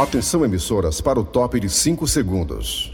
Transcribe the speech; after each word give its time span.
Atenção, 0.00 0.42
emissoras, 0.46 0.98
para 0.98 1.20
o 1.20 1.24
top 1.24 1.60
de 1.60 1.68
5 1.68 2.08
segundos. 2.08 2.90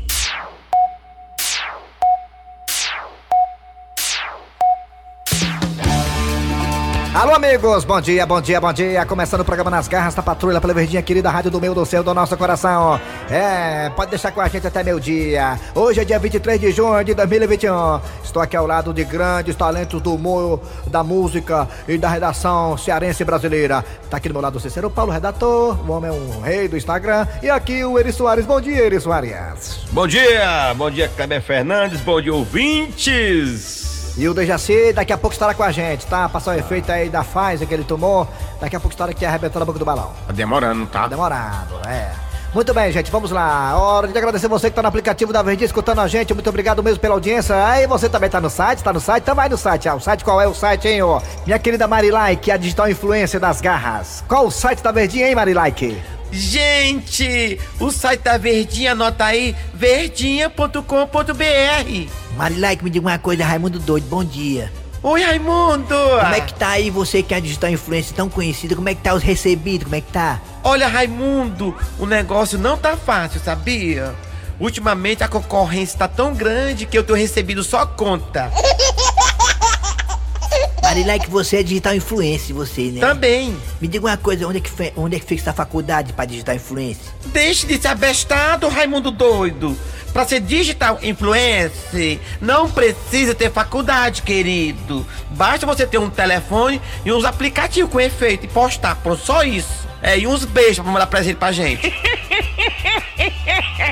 Alô, 7.16 7.32
amigos, 7.32 7.82
bom 7.82 7.98
dia, 7.98 8.26
bom 8.26 8.42
dia, 8.42 8.60
bom 8.60 8.70
dia. 8.74 9.06
Começando 9.06 9.40
o 9.40 9.44
programa 9.44 9.70
Nas 9.70 9.88
Garras 9.88 10.14
da 10.14 10.22
Patrulha 10.22 10.60
pela 10.60 10.74
Verdinha 10.74 11.00
Querida, 11.00 11.30
Rádio 11.30 11.50
do 11.50 11.58
Meu, 11.58 11.74
do 11.74 11.86
Céu, 11.86 12.04
do 12.04 12.12
Nosso 12.12 12.36
Coração. 12.36 13.00
É, 13.30 13.88
pode 13.96 14.10
deixar 14.10 14.32
com 14.32 14.42
a 14.42 14.48
gente 14.48 14.66
até 14.66 14.84
meio 14.84 15.00
dia. 15.00 15.58
Hoje 15.74 15.98
é 15.98 16.04
dia 16.04 16.18
23 16.18 16.60
de 16.60 16.72
junho 16.72 17.02
de 17.02 17.14
2021. 17.14 18.00
Estou 18.22 18.42
aqui 18.42 18.54
ao 18.54 18.66
lado 18.66 18.92
de 18.92 19.02
grandes 19.02 19.56
talentos 19.56 20.02
do 20.02 20.14
humor, 20.14 20.60
da 20.88 21.02
música 21.02 21.66
e 21.88 21.96
da 21.96 22.10
redação 22.10 22.76
cearense 22.76 23.24
brasileira. 23.24 23.82
Tá 24.10 24.18
aqui 24.18 24.28
do 24.28 24.34
meu 24.34 24.42
lado 24.42 24.58
o 24.58 24.60
Cicero 24.60 24.90
Paulo, 24.90 25.10
redator. 25.10 25.74
O 25.88 25.92
homem 25.92 26.10
é 26.10 26.12
um 26.12 26.42
rei 26.42 26.68
do 26.68 26.76
Instagram. 26.76 27.26
E 27.42 27.48
aqui 27.48 27.82
o 27.82 27.98
Eri 27.98 28.12
Soares. 28.12 28.44
Bom 28.44 28.60
dia, 28.60 28.84
Eri 28.84 29.00
Soares. 29.00 29.80
Bom 29.90 30.06
dia, 30.06 30.74
bom 30.76 30.90
dia, 30.90 31.08
Kleber 31.08 31.40
Fernandes, 31.40 31.98
bom 32.02 32.20
dia, 32.20 32.34
ouvintes. 32.34 33.85
E 34.16 34.28
o 34.28 34.32
Dejaci 34.32 34.92
daqui 34.94 35.12
a 35.12 35.18
pouco 35.18 35.34
estará 35.34 35.52
com 35.52 35.62
a 35.62 35.70
gente, 35.70 36.06
tá? 36.06 36.28
Passar 36.28 36.56
o 36.56 36.58
efeito 36.58 36.90
aí 36.90 37.10
da 37.10 37.22
Pfizer 37.22 37.68
que 37.68 37.74
ele 37.74 37.84
tomou. 37.84 38.26
Daqui 38.60 38.74
a 38.74 38.80
pouco 38.80 38.94
estará 38.94 39.10
aqui 39.10 39.26
arrebentando 39.26 39.62
a 39.62 39.66
boca 39.66 39.78
do 39.78 39.84
balão. 39.84 40.10
Tá 40.26 40.32
demorando, 40.32 40.86
tá? 40.86 41.02
Tá 41.02 41.08
demorado, 41.08 41.74
é. 41.86 42.26
Muito 42.54 42.72
bem, 42.72 42.90
gente, 42.90 43.10
vamos 43.10 43.30
lá. 43.30 43.76
Hora 43.76 44.08
de 44.08 44.16
agradecer 44.16 44.48
você 44.48 44.70
que 44.70 44.76
tá 44.76 44.80
no 44.80 44.88
aplicativo 44.88 45.30
da 45.30 45.42
Verdinha 45.42 45.66
escutando 45.66 46.00
a 46.00 46.08
gente. 46.08 46.32
Muito 46.32 46.48
obrigado 46.48 46.82
mesmo 46.82 46.98
pela 46.98 47.12
audiência. 47.12 47.54
Aí 47.66 47.86
você 47.86 48.08
também 48.08 48.30
tá 48.30 48.40
no 48.40 48.48
site, 48.48 48.82
tá 48.82 48.94
no 48.94 49.00
site? 49.00 49.24
Então 49.24 49.34
vai 49.34 49.50
no 49.50 49.58
site. 49.58 49.86
Ah, 49.86 49.94
o 49.94 50.00
site 50.00 50.24
qual 50.24 50.40
é 50.40 50.48
o 50.48 50.54
site, 50.54 50.88
hein, 50.88 51.02
ó? 51.02 51.20
Minha 51.44 51.58
querida 51.58 51.86
Marilike, 51.86 52.50
a 52.50 52.56
digital 52.56 52.88
influência 52.88 53.38
das 53.38 53.60
garras. 53.60 54.24
Qual 54.26 54.46
o 54.46 54.50
site 54.50 54.82
da 54.82 54.90
Verdinha, 54.90 55.28
hein, 55.28 55.34
Marilike? 55.34 56.02
Gente, 56.30 57.58
o 57.78 57.90
site 57.90 58.22
da 58.22 58.36
Verdinha, 58.36 58.92
anota 58.92 59.24
aí, 59.24 59.54
verdinha.com.br. 59.72 60.82
Marilike, 62.36 62.84
me 62.84 62.90
diga 62.90 63.06
uma 63.06 63.18
coisa, 63.18 63.44
Raimundo 63.44 63.78
Doido, 63.78 64.06
bom 64.08 64.24
dia. 64.24 64.70
Oi, 65.02 65.22
Raimundo! 65.22 65.94
Como 65.94 66.34
é 66.34 66.40
que 66.40 66.54
tá 66.54 66.70
aí 66.70 66.90
você 66.90 67.22
que 67.22 67.32
é 67.32 67.36
a 67.36 67.40
digital 67.40 67.70
influencer 67.70 68.14
tão 68.14 68.28
conhecida? 68.28 68.74
Como 68.74 68.88
é 68.88 68.94
que 68.94 69.02
tá 69.02 69.14
os 69.14 69.22
recebidos? 69.22 69.84
Como 69.84 69.94
é 69.94 70.00
que 70.00 70.10
tá? 70.10 70.40
Olha, 70.64 70.88
Raimundo, 70.88 71.76
o 71.98 72.06
negócio 72.06 72.58
não 72.58 72.76
tá 72.76 72.96
fácil, 72.96 73.40
sabia? 73.40 74.14
Ultimamente 74.58 75.22
a 75.22 75.28
concorrência 75.28 75.98
tá 75.98 76.08
tão 76.08 76.34
grande 76.34 76.86
que 76.86 76.98
eu 76.98 77.04
tenho 77.04 77.18
recebido 77.18 77.62
só 77.62 77.86
conta. 77.86 78.50
Marilike, 80.96 81.28
você 81.28 81.58
é 81.58 81.62
digital 81.62 81.94
influencer, 81.94 82.56
você, 82.56 82.90
né? 82.90 83.00
Também. 83.00 83.54
Me 83.82 83.86
diga 83.86 84.06
uma 84.06 84.16
coisa, 84.16 84.46
onde 84.48 84.56
é 84.56 84.60
que, 84.62 84.70
fe... 84.70 84.94
onde 84.96 85.16
é 85.16 85.20
que 85.20 85.26
fez 85.26 85.42
essa 85.42 85.52
faculdade 85.52 86.14
pra 86.14 86.24
digital 86.24 86.54
influencer? 86.54 87.12
Deixe 87.26 87.66
de 87.66 87.78
ser 87.78 87.88
abestado, 87.88 88.66
Raimundo 88.66 89.10
doido. 89.10 89.76
Pra 90.14 90.26
ser 90.26 90.40
digital 90.40 90.98
influencer, 91.02 92.18
não 92.40 92.70
precisa 92.70 93.34
ter 93.34 93.52
faculdade, 93.52 94.22
querido. 94.22 95.06
Basta 95.32 95.66
você 95.66 95.86
ter 95.86 95.98
um 95.98 96.08
telefone 96.08 96.80
e 97.04 97.12
uns 97.12 97.26
aplicativos 97.26 97.92
com 97.92 98.00
efeito 98.00 98.46
e 98.46 98.48
postar, 98.48 98.96
por 98.96 99.18
só 99.18 99.42
isso. 99.42 99.86
É, 100.00 100.18
e 100.18 100.26
uns 100.26 100.46
beijos 100.46 100.78
pra 100.78 100.90
mandar 100.90 101.08
presente 101.08 101.36
pra 101.36 101.52
gente. 101.52 101.92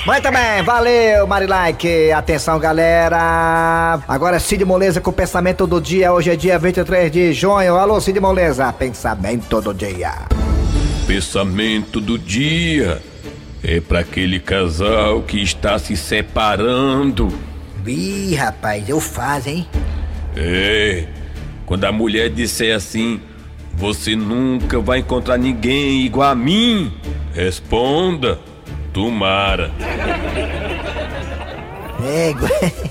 Muito 0.06 0.30
bem, 0.30 0.62
valeu, 0.62 1.26
Marilike. 1.26 2.12
Atenção, 2.12 2.58
galera. 2.58 4.00
Agora 4.06 4.36
é 4.36 4.38
Cid 4.38 4.62
Moleza 4.62 5.00
com 5.00 5.08
o 5.08 5.12
pensamento 5.14 5.66
do 5.66 5.80
dia. 5.80 6.12
Hoje 6.12 6.30
é 6.30 6.36
dia 6.36 6.58
23 6.58 7.10
de 7.10 7.32
junho. 7.32 7.74
Alô, 7.74 7.98
Cid 7.98 8.20
Moleza. 8.20 8.70
Pensamento 8.70 9.62
do 9.62 9.72
dia. 9.72 10.12
Pensamento 11.06 12.02
do 12.02 12.18
dia 12.18 13.00
é 13.62 13.80
para 13.80 14.00
aquele 14.00 14.38
casal 14.38 15.22
que 15.22 15.42
está 15.42 15.78
se 15.78 15.96
separando. 15.96 17.32
Ih, 17.86 18.34
rapaz, 18.34 18.86
eu 18.86 19.00
faço, 19.00 19.48
hein? 19.48 19.66
É, 20.36 21.06
quando 21.64 21.84
a 21.84 21.92
mulher 21.92 22.28
disser 22.28 22.76
assim, 22.76 23.22
você 23.72 24.14
nunca 24.14 24.78
vai 24.80 24.98
encontrar 24.98 25.38
ninguém 25.38 26.02
igual 26.04 26.28
a 26.28 26.34
mim, 26.34 26.92
responda, 27.32 28.38
tomara. 28.94 29.70
É, 32.02 32.32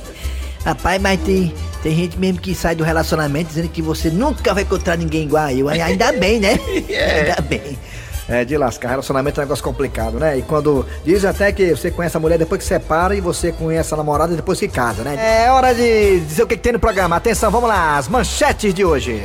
rapaz, 0.66 1.02
mas 1.02 1.20
tem, 1.22 1.52
tem 1.82 1.96
gente 1.96 2.20
mesmo 2.20 2.40
que 2.40 2.54
sai 2.54 2.76
do 2.76 2.84
relacionamento 2.84 3.48
dizendo 3.48 3.70
que 3.70 3.82
você 3.82 4.12
nunca 4.12 4.54
vai 4.54 4.62
encontrar 4.64 4.98
ninguém 4.98 5.24
igual 5.24 5.46
a 5.46 5.54
eu. 5.54 5.70
Ainda 5.70 6.12
bem, 6.12 6.42
né? 6.42 6.60
Ainda 6.70 7.42
bem. 7.42 7.80
É, 8.28 8.44
de 8.46 8.58
lascar. 8.58 8.90
Relacionamento 8.90 9.40
é 9.40 9.44
um 9.44 9.46
negócio 9.46 9.64
complicado, 9.64 10.20
né? 10.20 10.38
E 10.38 10.42
quando. 10.42 10.86
Diz 11.06 11.24
até 11.26 11.52
que 11.52 11.72
você 11.72 11.92
conhece 11.92 12.16
a 12.16 12.20
mulher 12.20 12.38
depois 12.38 12.62
que 12.62 12.68
separa 12.68 13.16
e 13.16 13.22
você 13.22 13.52
conhece 13.52 13.94
a 13.94 13.98
namorada 13.98 14.36
depois 14.36 14.60
que 14.60 14.68
casa, 14.68 15.04
né? 15.04 15.46
É 15.46 15.52
hora 15.52 15.74
de 15.74 16.20
dizer 16.22 16.44
o 16.44 16.48
que, 16.48 16.56
que 16.56 16.64
tem 16.64 16.74
no 16.74 16.80
programa. 16.80 17.18
Atenção, 17.18 17.52
vamos 17.52 17.70
lá, 17.70 17.98
as 17.98 18.08
manchetes 18.08 18.74
de 18.74 18.86
hoje. 18.86 19.24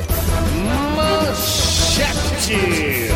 Manchetes. 0.95 3.08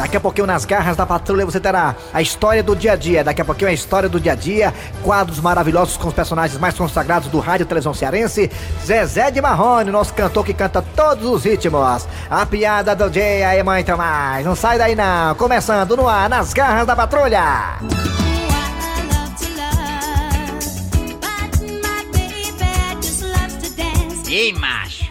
Daqui 0.00 0.16
a 0.16 0.20
pouquinho 0.20 0.46
nas 0.46 0.64
garras 0.64 0.96
da 0.96 1.04
patrulha 1.04 1.44
você 1.44 1.60
terá 1.60 1.94
a 2.10 2.22
história 2.22 2.62
do 2.62 2.74
dia 2.74 2.92
a 2.92 2.96
dia. 2.96 3.22
Daqui 3.22 3.42
a 3.42 3.44
pouquinho 3.44 3.68
a 3.68 3.72
história 3.74 4.08
do 4.08 4.18
dia 4.18 4.32
a 4.32 4.34
dia, 4.34 4.72
quadros 5.02 5.38
maravilhosos 5.40 5.98
com 5.98 6.08
os 6.08 6.14
personagens 6.14 6.58
mais 6.58 6.74
consagrados 6.74 7.28
do 7.28 7.38
rádio 7.38 7.66
televisão 7.66 7.92
cearense. 7.92 8.50
Zezé 8.82 9.30
de 9.30 9.42
Marrone, 9.42 9.90
nosso 9.90 10.14
cantor 10.14 10.42
que 10.46 10.54
canta 10.54 10.80
todos 10.80 11.28
os 11.28 11.44
ritmos. 11.44 12.08
A 12.30 12.46
piada 12.46 12.96
do 12.96 13.10
dia 13.10 13.54
e 13.54 13.62
muito 13.62 13.94
mais. 13.94 14.46
Não 14.46 14.56
sai 14.56 14.78
daí 14.78 14.96
não. 14.96 15.34
Começando 15.34 15.94
no 15.94 16.08
ar, 16.08 16.30
nas 16.30 16.54
garras 16.54 16.86
da 16.86 16.96
patrulha. 16.96 17.76
Ei, 24.30 24.54
macho, 24.54 25.10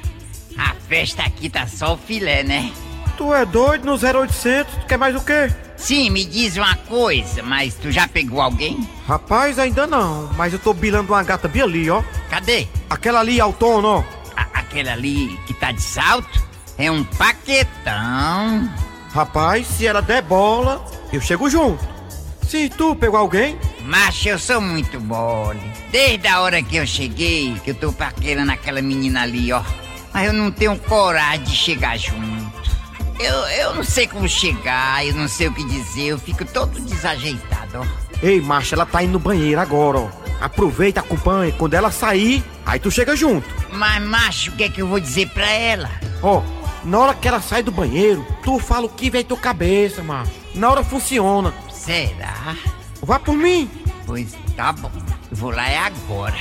a 0.57 0.73
festa 0.87 1.21
aqui 1.21 1.47
tá 1.47 1.67
só 1.67 1.93
o 1.93 1.97
filé, 1.97 2.41
né? 2.41 2.71
Tu 3.19 3.33
é 3.33 3.45
doido 3.45 3.83
no 3.85 3.95
0800? 3.97 4.73
Tu 4.75 4.85
quer 4.87 4.97
mais 4.97 5.13
o 5.13 5.19
quê? 5.19 5.51
Sim, 5.75 6.09
me 6.09 6.23
diz 6.23 6.55
uma 6.55 6.73
coisa, 6.75 7.43
mas 7.43 7.73
tu 7.73 7.91
já 7.91 8.07
pegou 8.07 8.39
alguém? 8.39 8.87
Rapaz, 9.05 9.59
ainda 9.59 9.85
não, 9.85 10.29
mas 10.37 10.53
eu 10.53 10.59
tô 10.59 10.73
bilando 10.73 11.11
uma 11.11 11.21
gata 11.21 11.45
bem 11.45 11.61
ali, 11.61 11.89
ó. 11.89 12.01
Cadê? 12.29 12.65
Aquela 12.89 13.19
ali, 13.19 13.41
autona, 13.41 13.87
ó. 13.89 14.03
A- 14.37 14.47
aquela 14.59 14.93
ali 14.93 15.37
que 15.45 15.53
tá 15.53 15.73
de 15.73 15.81
salto? 15.81 16.41
É 16.77 16.89
um 16.89 17.03
paquetão. 17.03 18.71
Rapaz, 19.13 19.67
se 19.67 19.85
ela 19.85 20.01
der 20.01 20.21
bola, 20.21 20.81
eu 21.11 21.19
chego 21.19 21.49
junto. 21.49 21.85
Se 22.47 22.69
tu 22.69 22.95
pegou 22.95 23.19
alguém, 23.19 23.59
Macho, 23.81 24.29
eu 24.29 24.39
sou 24.39 24.61
muito 24.61 24.97
mole. 25.01 25.59
Desde 25.91 26.25
a 26.25 26.39
hora 26.39 26.63
que 26.63 26.77
eu 26.77 26.87
cheguei, 26.87 27.53
que 27.65 27.71
eu 27.71 27.75
tô 27.75 27.91
paquerando 27.91 28.53
aquela 28.53 28.81
menina 28.81 29.23
ali, 29.23 29.51
ó. 29.51 29.61
Mas 30.13 30.27
eu 30.27 30.33
não 30.33 30.49
tenho 30.51 30.77
coragem 30.79 31.43
de 31.43 31.55
chegar 31.55 31.97
junto. 31.97 32.38
Eu, 33.19 33.33
eu 33.33 33.75
não 33.75 33.83
sei 33.83 34.07
como 34.07 34.27
chegar, 34.29 35.05
eu 35.05 35.13
não 35.13 35.27
sei 35.27 35.47
o 35.49 35.53
que 35.53 35.63
dizer, 35.65 36.07
eu 36.07 36.17
fico 36.17 36.45
todo 36.45 36.79
desajeitado, 36.79 37.79
ó. 37.81 37.85
Ei, 38.23 38.39
macho, 38.39 38.73
ela 38.75 38.85
tá 38.85 39.03
indo 39.03 39.13
no 39.13 39.19
banheiro 39.19 39.59
agora, 39.59 39.99
ó. 39.99 40.09
Aproveita, 40.39 41.01
acompanha. 41.01 41.51
Quando 41.51 41.73
ela 41.73 41.91
sair, 41.91 42.43
aí 42.65 42.79
tu 42.79 42.89
chega 42.89 43.15
junto. 43.15 43.47
Mas, 43.73 44.01
macho, 44.01 44.51
o 44.51 44.55
que 44.55 44.63
é 44.63 44.69
que 44.69 44.81
eu 44.81 44.87
vou 44.87 44.99
dizer 44.99 45.29
pra 45.29 45.49
ela? 45.49 45.89
Ó, 46.23 46.41
na 46.83 46.97
hora 46.97 47.13
que 47.13 47.27
ela 47.27 47.41
sai 47.41 47.61
do 47.61 47.71
banheiro, 47.71 48.25
tu 48.41 48.57
fala 48.57 48.85
o 48.85 48.89
que 48.89 49.09
vem 49.09 49.23
tua 49.23 49.37
cabeça, 49.37 50.01
macho. 50.01 50.31
Na 50.55 50.69
hora 50.69 50.83
funciona. 50.83 51.53
Será? 51.71 52.55
Vá 53.01 53.19
por 53.19 53.35
mim. 53.35 53.69
Pois 54.05 54.33
tá 54.55 54.71
bom. 54.71 54.91
Vou 55.31 55.51
lá 55.51 55.69
é 55.69 55.77
agora. 55.77 56.37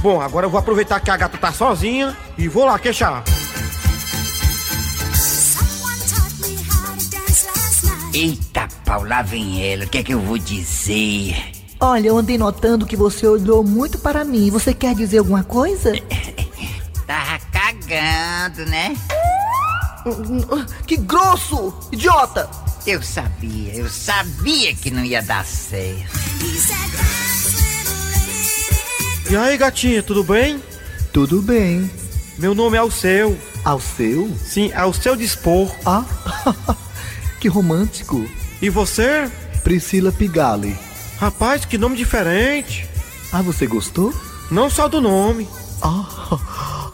Bom, 0.00 0.20
agora 0.20 0.46
eu 0.46 0.50
vou 0.50 0.60
aproveitar 0.60 1.00
que 1.00 1.10
a 1.10 1.16
gata 1.16 1.38
tá 1.38 1.52
sozinha 1.52 2.16
e 2.36 2.48
vou 2.48 2.66
lá 2.66 2.78
queixar. 2.78 3.24
Eita, 8.20 8.66
pau, 8.84 9.04
lá 9.04 9.22
vem 9.22 9.64
ela. 9.64 9.84
O 9.84 9.88
que 9.88 9.98
é 9.98 10.02
que 10.02 10.12
eu 10.12 10.18
vou 10.18 10.36
dizer? 10.36 11.36
Olha, 11.78 12.08
eu 12.08 12.18
andei 12.18 12.36
notando 12.36 12.84
que 12.84 12.96
você 12.96 13.24
olhou 13.28 13.62
muito 13.62 13.96
para 13.96 14.24
mim. 14.24 14.50
Você 14.50 14.74
quer 14.74 14.92
dizer 14.92 15.18
alguma 15.18 15.44
coisa? 15.44 15.92
Tava 17.06 17.38
cagando, 17.52 18.68
né? 18.68 18.96
Que 20.84 20.96
grosso! 20.96 21.72
Idiota! 21.92 22.50
Eu 22.84 23.00
sabia, 23.04 23.76
eu 23.76 23.88
sabia 23.88 24.74
que 24.74 24.90
não 24.90 25.04
ia 25.04 25.22
dar 25.22 25.46
certo. 25.46 26.18
E 29.30 29.36
aí, 29.36 29.56
gatinha, 29.56 30.02
tudo 30.02 30.24
bem? 30.24 30.60
Tudo 31.12 31.40
bem. 31.40 31.88
Meu 32.36 32.52
nome 32.52 32.76
é 32.76 32.80
Alceu. 32.80 33.38
Ao 33.64 33.80
seu? 33.80 34.28
Sim, 34.44 34.72
é 34.74 34.84
o 34.84 34.92
seu 34.92 35.14
dispor. 35.14 35.72
Ah, 35.86 36.04
que 37.38 37.48
romântico. 37.48 38.28
E 38.60 38.68
você? 38.68 39.30
Priscila 39.62 40.12
Pigali. 40.12 40.76
Rapaz, 41.18 41.64
que 41.64 41.78
nome 41.78 41.96
diferente. 41.96 42.88
Ah, 43.32 43.42
você 43.42 43.66
gostou? 43.66 44.12
Não 44.50 44.70
só 44.70 44.88
do 44.88 45.00
nome. 45.00 45.48
Ah, 45.82 46.38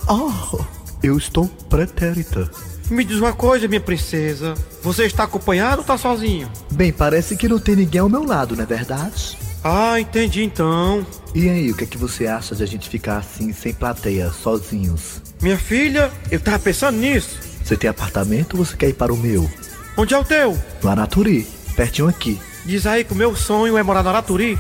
ah, 0.09 0.65
eu 1.03 1.17
estou 1.17 1.47
pretérita. 1.69 2.51
Me 2.91 3.05
diz 3.05 3.19
uma 3.19 3.33
coisa, 3.33 3.67
minha 3.67 3.81
princesa. 3.81 4.55
Você 4.83 5.05
está 5.05 5.25
acompanhado 5.25 5.79
ou 5.79 5.85
tá 5.85 5.97
sozinho? 5.97 6.51
Bem, 6.71 6.93
parece 6.93 7.37
que 7.37 7.49
não 7.49 7.59
tem 7.59 7.77
ninguém 7.77 8.01
ao 8.01 8.09
meu 8.09 8.25
lado, 8.25 8.55
não 8.55 8.63
é 8.63 8.67
verdade? 8.67 9.39
Ah, 9.63 9.99
entendi 9.99 10.43
então. 10.43 11.07
E 11.35 11.49
aí, 11.49 11.71
o 11.71 11.75
que 11.75 11.85
é 11.85 11.87
que 11.87 11.97
você 11.97 12.27
acha 12.27 12.55
de 12.55 12.63
a 12.63 12.67
gente 12.67 12.91
ficar 12.91 13.17
assim, 13.17 13.53
sem 13.53 13.73
plateia, 13.73 14.31
sozinhos? 14.31 15.23
Minha 15.41 15.57
filha, 15.57 16.13
eu 16.31 16.39
tava 16.39 16.59
pensando 16.59 16.99
nisso. 16.99 17.39
Você 17.65 17.75
tem 17.75 17.89
apartamento 17.89 18.59
ou 18.59 18.65
você 18.65 18.77
quer 18.77 18.91
ir 18.91 18.95
para 18.95 19.13
o 19.13 19.17
meu? 19.17 19.51
Onde 19.97 20.13
é 20.13 20.19
o 20.19 20.25
teu? 20.25 20.59
No 20.83 20.91
Araturi, 20.91 21.47
pertinho 21.77 22.09
aqui. 22.09 22.41
Diz 22.65 22.87
aí 22.87 23.05
que 23.05 23.13
o 23.13 23.17
meu 23.17 23.37
sonho 23.37 23.79
é 23.79 23.83
morar 23.83 24.03
no 24.03 24.09
Araturi. 24.09 24.59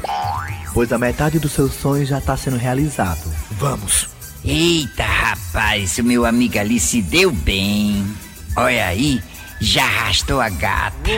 Pois 0.73 0.93
a 0.93 0.99
metade 0.99 1.39
do 1.39 1.49
seu 1.49 1.69
sonho 1.69 2.07
já 2.07 2.21
tá 2.21 2.37
sendo 2.37 2.57
realizado. 2.57 3.33
Vamos. 3.53 4.09
Eita, 4.45 5.05
rapaz, 5.05 5.99
o 5.99 6.05
meu 6.05 6.25
amigo 6.25 6.59
ali 6.59 6.79
se 6.79 7.01
deu 7.01 7.33
bem. 7.33 8.07
Olha 8.57 8.87
aí, 8.87 9.21
já 9.61 9.85
arrastou 9.85 10.41
a 10.41 10.49
gata. 10.49 11.11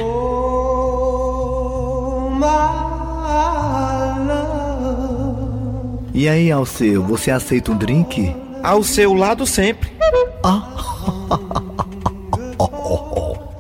E 6.14 6.28
aí, 6.28 6.50
Alceu, 6.50 7.02
você 7.02 7.30
aceita 7.30 7.72
um 7.72 7.76
drink? 7.76 8.34
Ao 8.62 8.82
seu 8.82 9.12
lado 9.12 9.46
sempre. 9.46 9.90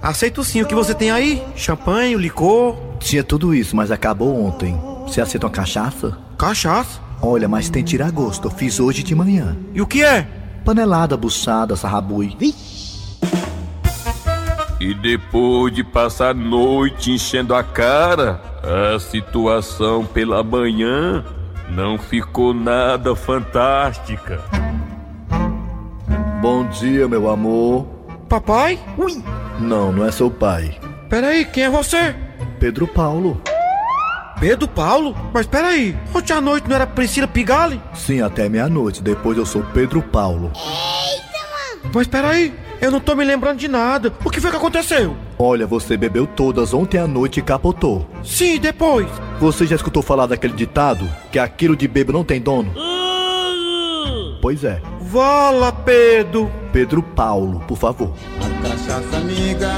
Aceito 0.06 0.44
sim 0.44 0.62
o 0.62 0.66
que 0.66 0.74
você 0.74 0.94
tem 0.94 1.10
aí: 1.10 1.42
champanhe, 1.56 2.14
licor, 2.14 2.76
Tinha 3.00 3.24
tudo 3.24 3.52
isso, 3.52 3.74
mas 3.74 3.90
acabou 3.90 4.40
ontem. 4.40 4.80
Você 5.02 5.20
aceita 5.20 5.46
uma 5.46 5.52
cachaça? 5.52 6.16
cachaça. 6.38 7.00
Olha, 7.20 7.48
mas 7.48 7.68
tem 7.68 7.82
tiragosto. 7.82 8.46
Eu 8.46 8.52
fiz 8.52 8.78
hoje 8.78 9.02
de 9.02 9.16
manhã. 9.16 9.56
E 9.74 9.80
o 9.80 9.86
que 9.86 10.04
é? 10.04 10.28
Panelada, 10.64 11.16
buchada, 11.16 11.74
sarrabui. 11.74 12.36
E 14.78 14.94
depois 14.94 15.74
de 15.74 15.82
passar 15.82 16.30
a 16.30 16.34
noite 16.34 17.10
enchendo 17.10 17.52
a 17.52 17.64
cara, 17.64 18.40
a 18.62 19.00
situação 19.00 20.04
pela 20.06 20.40
manhã 20.44 21.24
não 21.68 21.98
ficou 21.98 22.54
nada 22.54 23.16
fantástica. 23.16 24.40
Bom 26.40 26.64
dia, 26.68 27.08
meu 27.08 27.28
amor. 27.28 27.95
Papai? 28.28 28.78
Não, 29.60 29.92
não 29.92 30.04
é 30.04 30.10
seu 30.10 30.30
pai. 30.30 30.76
Peraí, 31.08 31.44
quem 31.44 31.64
é 31.64 31.70
você? 31.70 32.14
Pedro 32.58 32.86
Paulo. 32.86 33.40
Pedro 34.40 34.68
Paulo? 34.68 35.16
Mas 35.32 35.46
peraí, 35.46 35.96
ontem 36.14 36.32
à 36.32 36.40
noite 36.40 36.68
não 36.68 36.76
era 36.76 36.86
Priscila 36.86 37.28
Pigali? 37.28 37.80
Sim, 37.94 38.20
até 38.20 38.48
meia-noite. 38.48 39.02
Depois 39.02 39.38
eu 39.38 39.46
sou 39.46 39.62
Pedro 39.72 40.02
Paulo. 40.02 40.52
Mas 41.94 42.06
peraí, 42.06 42.52
eu 42.80 42.90
não 42.90 43.00
tô 43.00 43.14
me 43.14 43.24
lembrando 43.24 43.58
de 43.58 43.68
nada. 43.68 44.12
O 44.24 44.28
que 44.30 44.40
foi 44.40 44.50
que 44.50 44.56
aconteceu? 44.56 45.16
Olha, 45.38 45.66
você 45.66 45.96
bebeu 45.96 46.26
todas 46.26 46.74
ontem 46.74 46.98
à 46.98 47.06
noite 47.06 47.40
e 47.40 47.42
capotou. 47.42 48.06
Sim, 48.24 48.58
depois. 48.58 49.06
Você 49.38 49.66
já 49.66 49.76
escutou 49.76 50.02
falar 50.02 50.26
daquele 50.26 50.52
ditado? 50.52 51.08
Que 51.30 51.38
aquilo 51.38 51.76
de 51.76 51.86
bebo 51.86 52.12
não 52.12 52.24
tem 52.24 52.40
dono? 52.40 52.72
Pois 54.42 54.64
é. 54.64 54.82
Vala, 55.10 55.72
Pedro. 55.72 56.50
Pedro 56.72 57.00
Paulo, 57.02 57.60
por 57.60 57.78
favor. 57.78 58.12
A 58.40 58.48
cachaça 58.68 59.16
amiga, 59.16 59.70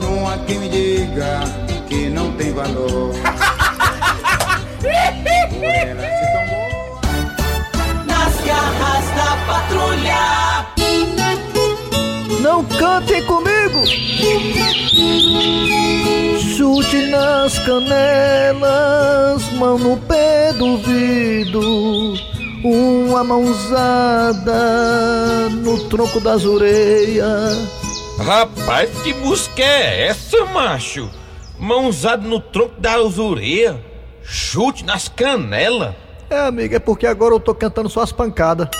não 0.00 0.28
há 0.28 0.36
quem 0.46 0.58
me 0.58 0.68
diga 0.68 1.40
que 1.88 2.10
não 2.10 2.30
tem 2.32 2.52
valor. 2.52 3.12
Nas 8.06 8.34
garras 8.44 9.04
da 9.16 9.36
patrulha. 9.46 10.66
Não 12.42 12.62
cantem 12.64 13.24
comigo! 13.24 13.84
Chute 16.38 17.06
nas 17.06 17.58
canelas, 17.60 19.42
mão 19.58 19.78
no 19.78 19.96
pé 19.96 20.52
do 20.52 20.76
vidro, 20.78 22.14
uma 22.68 23.22
mãozada 23.22 24.54
no 25.50 25.88
tronco 25.88 26.20
das 26.20 26.44
orelhas. 26.44 27.68
Rapaz, 28.18 28.90
que 29.02 29.12
busca 29.12 29.62
é 29.62 30.08
essa, 30.08 30.44
macho? 30.46 31.10
Mãozado 31.58 32.28
no 32.28 32.40
tronco 32.40 32.80
da 32.80 32.98
usureia, 33.00 33.82
chute 34.22 34.84
nas 34.84 35.08
canelas. 35.08 35.94
É, 36.28 36.40
amiga, 36.40 36.76
é 36.76 36.80
porque 36.80 37.06
agora 37.06 37.34
eu 37.34 37.40
tô 37.40 37.54
cantando 37.54 37.88
só 37.88 38.02
as 38.02 38.10
pancadas. 38.12 38.68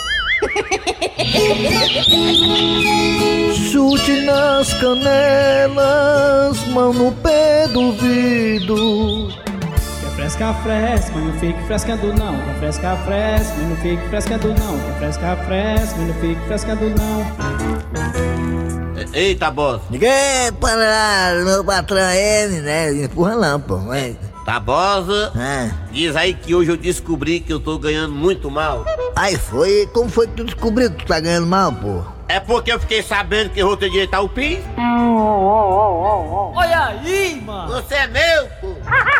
Chute 3.70 4.22
nas 4.22 4.74
canelas, 4.74 6.58
mão 6.68 6.92
no 6.92 7.12
pé 7.12 7.68
do 7.68 7.92
vidro. 7.92 9.45
Fresca, 10.26 10.52
fresca, 10.54 11.12
mas 11.14 11.24
não 11.24 11.32
fique 11.38 11.62
frescando 11.68 12.12
não. 12.14 12.36
Quer 12.42 12.54
fresca, 12.58 12.96
fresca, 12.96 13.54
mas 13.58 13.68
não 13.68 13.76
fique 13.76 14.08
frescando 14.08 14.48
não. 14.48 14.76
Quer 14.80 14.98
fresca, 14.98 15.36
fresca, 15.46 15.94
mas 15.98 16.08
não 16.08 16.14
fique 16.14 16.40
frescando 16.48 16.90
não. 16.90 17.24
Eita, 19.14 19.52
boss. 19.52 19.82
Ninguém 19.88 20.52
para 20.60 21.32
meu 21.44 21.64
patrão 21.64 22.00
é 22.00 22.42
ele, 22.42 22.60
né? 22.60 22.92
Empurra 23.04 23.36
não, 23.36 23.60
pô. 23.60 23.76
Vai. 23.76 24.16
Tabosa, 24.44 25.30
Ah. 25.36 25.68
diz 25.92 26.16
aí 26.16 26.34
que 26.34 26.56
hoje 26.56 26.72
eu 26.72 26.76
descobri 26.76 27.38
que 27.38 27.52
eu 27.52 27.60
tô 27.60 27.78
ganhando 27.78 28.12
muito 28.12 28.50
mal. 28.50 28.84
Aí 29.14 29.36
foi, 29.36 29.88
como 29.94 30.10
foi 30.10 30.26
que 30.26 30.32
tu 30.34 30.42
descobriu 30.44 30.90
que 30.90 31.04
tu 31.04 31.06
tá 31.06 31.20
ganhando 31.20 31.46
mal, 31.46 31.70
pô? 31.72 32.02
É 32.28 32.40
porque 32.40 32.72
eu 32.72 32.80
fiquei 32.80 33.00
sabendo 33.00 33.50
que 33.50 33.60
eu 33.60 33.68
vou 33.68 33.76
ter 33.76 33.90
direito 33.90 34.12
ao 34.14 34.28
PIS. 34.28 34.58
Olha 34.76 36.56
aí, 36.86 37.40
mano. 37.46 37.74
Você 37.74 37.94
é 37.94 38.08
meu, 38.08 38.48
pô. 38.60 38.74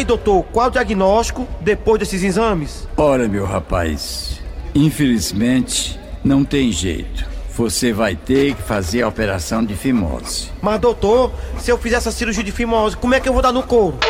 aí, 0.00 0.04
doutor, 0.04 0.44
qual 0.52 0.68
o 0.68 0.70
diagnóstico 0.70 1.46
depois 1.60 1.98
desses 1.98 2.22
exames? 2.22 2.88
Olha, 2.96 3.28
meu 3.28 3.44
rapaz, 3.44 4.40
infelizmente 4.74 6.00
não 6.24 6.44
tem 6.44 6.72
jeito. 6.72 7.28
Você 7.54 7.92
vai 7.92 8.16
ter 8.16 8.54
que 8.54 8.62
fazer 8.62 9.02
a 9.02 9.08
operação 9.08 9.62
de 9.64 9.74
fimose. 9.74 10.50
Mas, 10.62 10.80
doutor, 10.80 11.32
se 11.58 11.70
eu 11.70 11.76
fizer 11.76 11.96
essa 11.96 12.10
cirurgia 12.10 12.42
de 12.42 12.52
fimose, 12.52 12.96
como 12.96 13.14
é 13.14 13.20
que 13.20 13.28
eu 13.28 13.32
vou 13.32 13.42
dar 13.42 13.52
no 13.52 13.62
couro? 13.62 13.98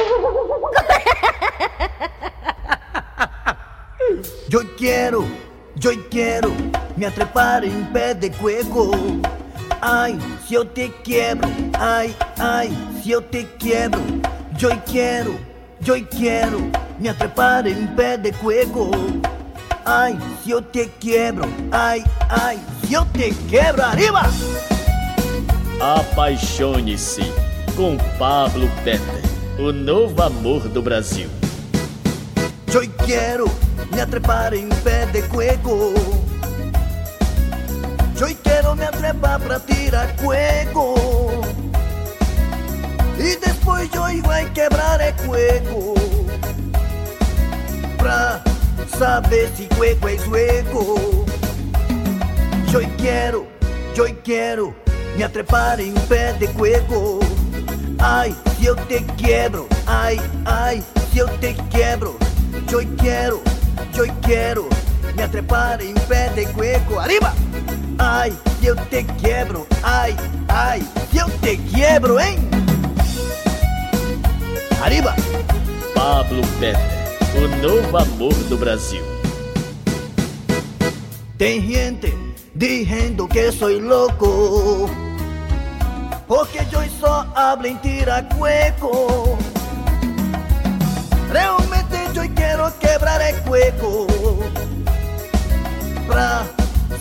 Yo 4.48 4.64
quiero, 4.76 5.30
yo 5.76 5.92
quiero 6.10 6.52
me 6.96 7.06
atrapar 7.06 7.62
em 7.62 7.84
pé 7.92 8.14
de 8.14 8.30
cueco. 8.30 8.90
Ai, 9.80 10.18
se 10.44 10.54
eu 10.54 10.64
te 10.64 10.88
quebro, 11.04 11.48
ai, 11.78 12.16
ai, 12.36 12.68
se 13.00 13.12
eu 13.12 13.22
te 13.22 13.44
quebro. 13.44 14.00
Yo 14.58 14.70
quero, 14.84 15.38
yo 15.80 15.94
quero 16.08 16.70
me 16.98 17.08
atrapar 17.08 17.66
em 17.66 17.86
pé 17.88 18.16
de 18.18 18.32
cueco. 18.32 18.90
Ai, 19.84 20.18
se 20.42 20.50
eu 20.50 20.60
te 20.60 20.86
quebro, 21.00 21.48
ai, 21.72 22.04
ai, 22.28 22.58
se 22.84 22.92
eu 22.92 23.04
te 23.06 23.32
quebro, 23.48 23.82
arriba! 23.82 24.22
Apaixone-se 25.80 27.22
com 27.74 27.96
Pablo 28.18 28.68
Peter, 28.84 29.00
o 29.58 29.72
novo 29.72 30.22
amor 30.22 30.68
do 30.68 30.82
Brasil. 30.82 31.28
Yo 32.70 32.82
quero 33.06 33.46
me 33.90 34.00
atrapar 34.00 34.52
em 34.54 34.68
pé 34.84 35.06
de 35.06 35.22
cueco. 35.22 35.94
Yo 38.16 38.26
quero 38.44 38.76
me 38.76 38.84
atrapar 38.84 39.40
pra 39.40 39.58
tirar 39.58 40.14
cueco. 40.16 41.29
E 43.22 43.36
depois 43.36 43.88
eu 43.92 44.22
vai 44.22 44.48
quebrar 44.50 44.98
é 44.98 45.12
cueco. 45.12 45.94
Pra 47.98 48.42
saber 48.98 49.50
se 49.54 49.68
cueco 49.76 50.08
é 50.08 50.16
zueco. 50.16 51.26
Yo 52.72 52.80
quero, 52.96 53.46
yo 53.94 54.06
quero 54.24 54.74
me 55.16 55.22
atrapar 55.22 55.80
em 55.80 55.92
pé 56.08 56.32
de 56.32 56.48
cueco. 56.48 57.20
Ai, 57.98 58.34
se 58.56 58.66
eu 58.66 58.76
te 58.86 59.00
quebro, 59.18 59.68
ai, 59.86 60.18
ai, 60.46 60.82
se 61.12 61.18
eu 61.18 61.28
te 61.38 61.52
quebro. 61.68 62.16
Yo 62.70 62.78
quero, 62.96 63.42
yo 63.92 64.04
quero 64.22 64.66
me 65.14 65.22
atrapar 65.22 65.82
em 65.82 65.92
pé 66.08 66.30
de 66.30 66.46
cueco. 66.46 66.98
Arriba! 66.98 67.34
Ai, 67.98 68.32
eu 68.62 68.76
te 68.76 69.04
quebro, 69.20 69.66
ai, 69.82 70.16
ai, 70.48 70.82
eu 71.12 71.28
te 71.40 71.58
quebro, 71.58 72.18
hein? 72.18 72.59
Arriba! 74.82 75.14
Pablo 75.94 76.42
Peter, 76.58 76.76
o 77.36 77.48
novo 77.62 77.96
amor 77.96 78.34
do 78.48 78.56
Brasil. 78.56 79.02
Tem 81.36 81.60
gente 81.60 82.14
dizendo 82.54 83.28
que 83.28 83.52
soy 83.52 83.80
loco. 83.80 84.88
porque 86.30 86.60
yo 86.70 86.80
só 87.00 87.26
hablo 87.34 87.66
en 87.66 87.80
tiracueco. 87.80 89.36
Realmente 91.28 91.98
yo 92.14 92.22
quiero 92.36 92.72
quebrar 92.78 93.20
el 93.20 93.36
cueco 93.40 94.06
pra 96.06 96.44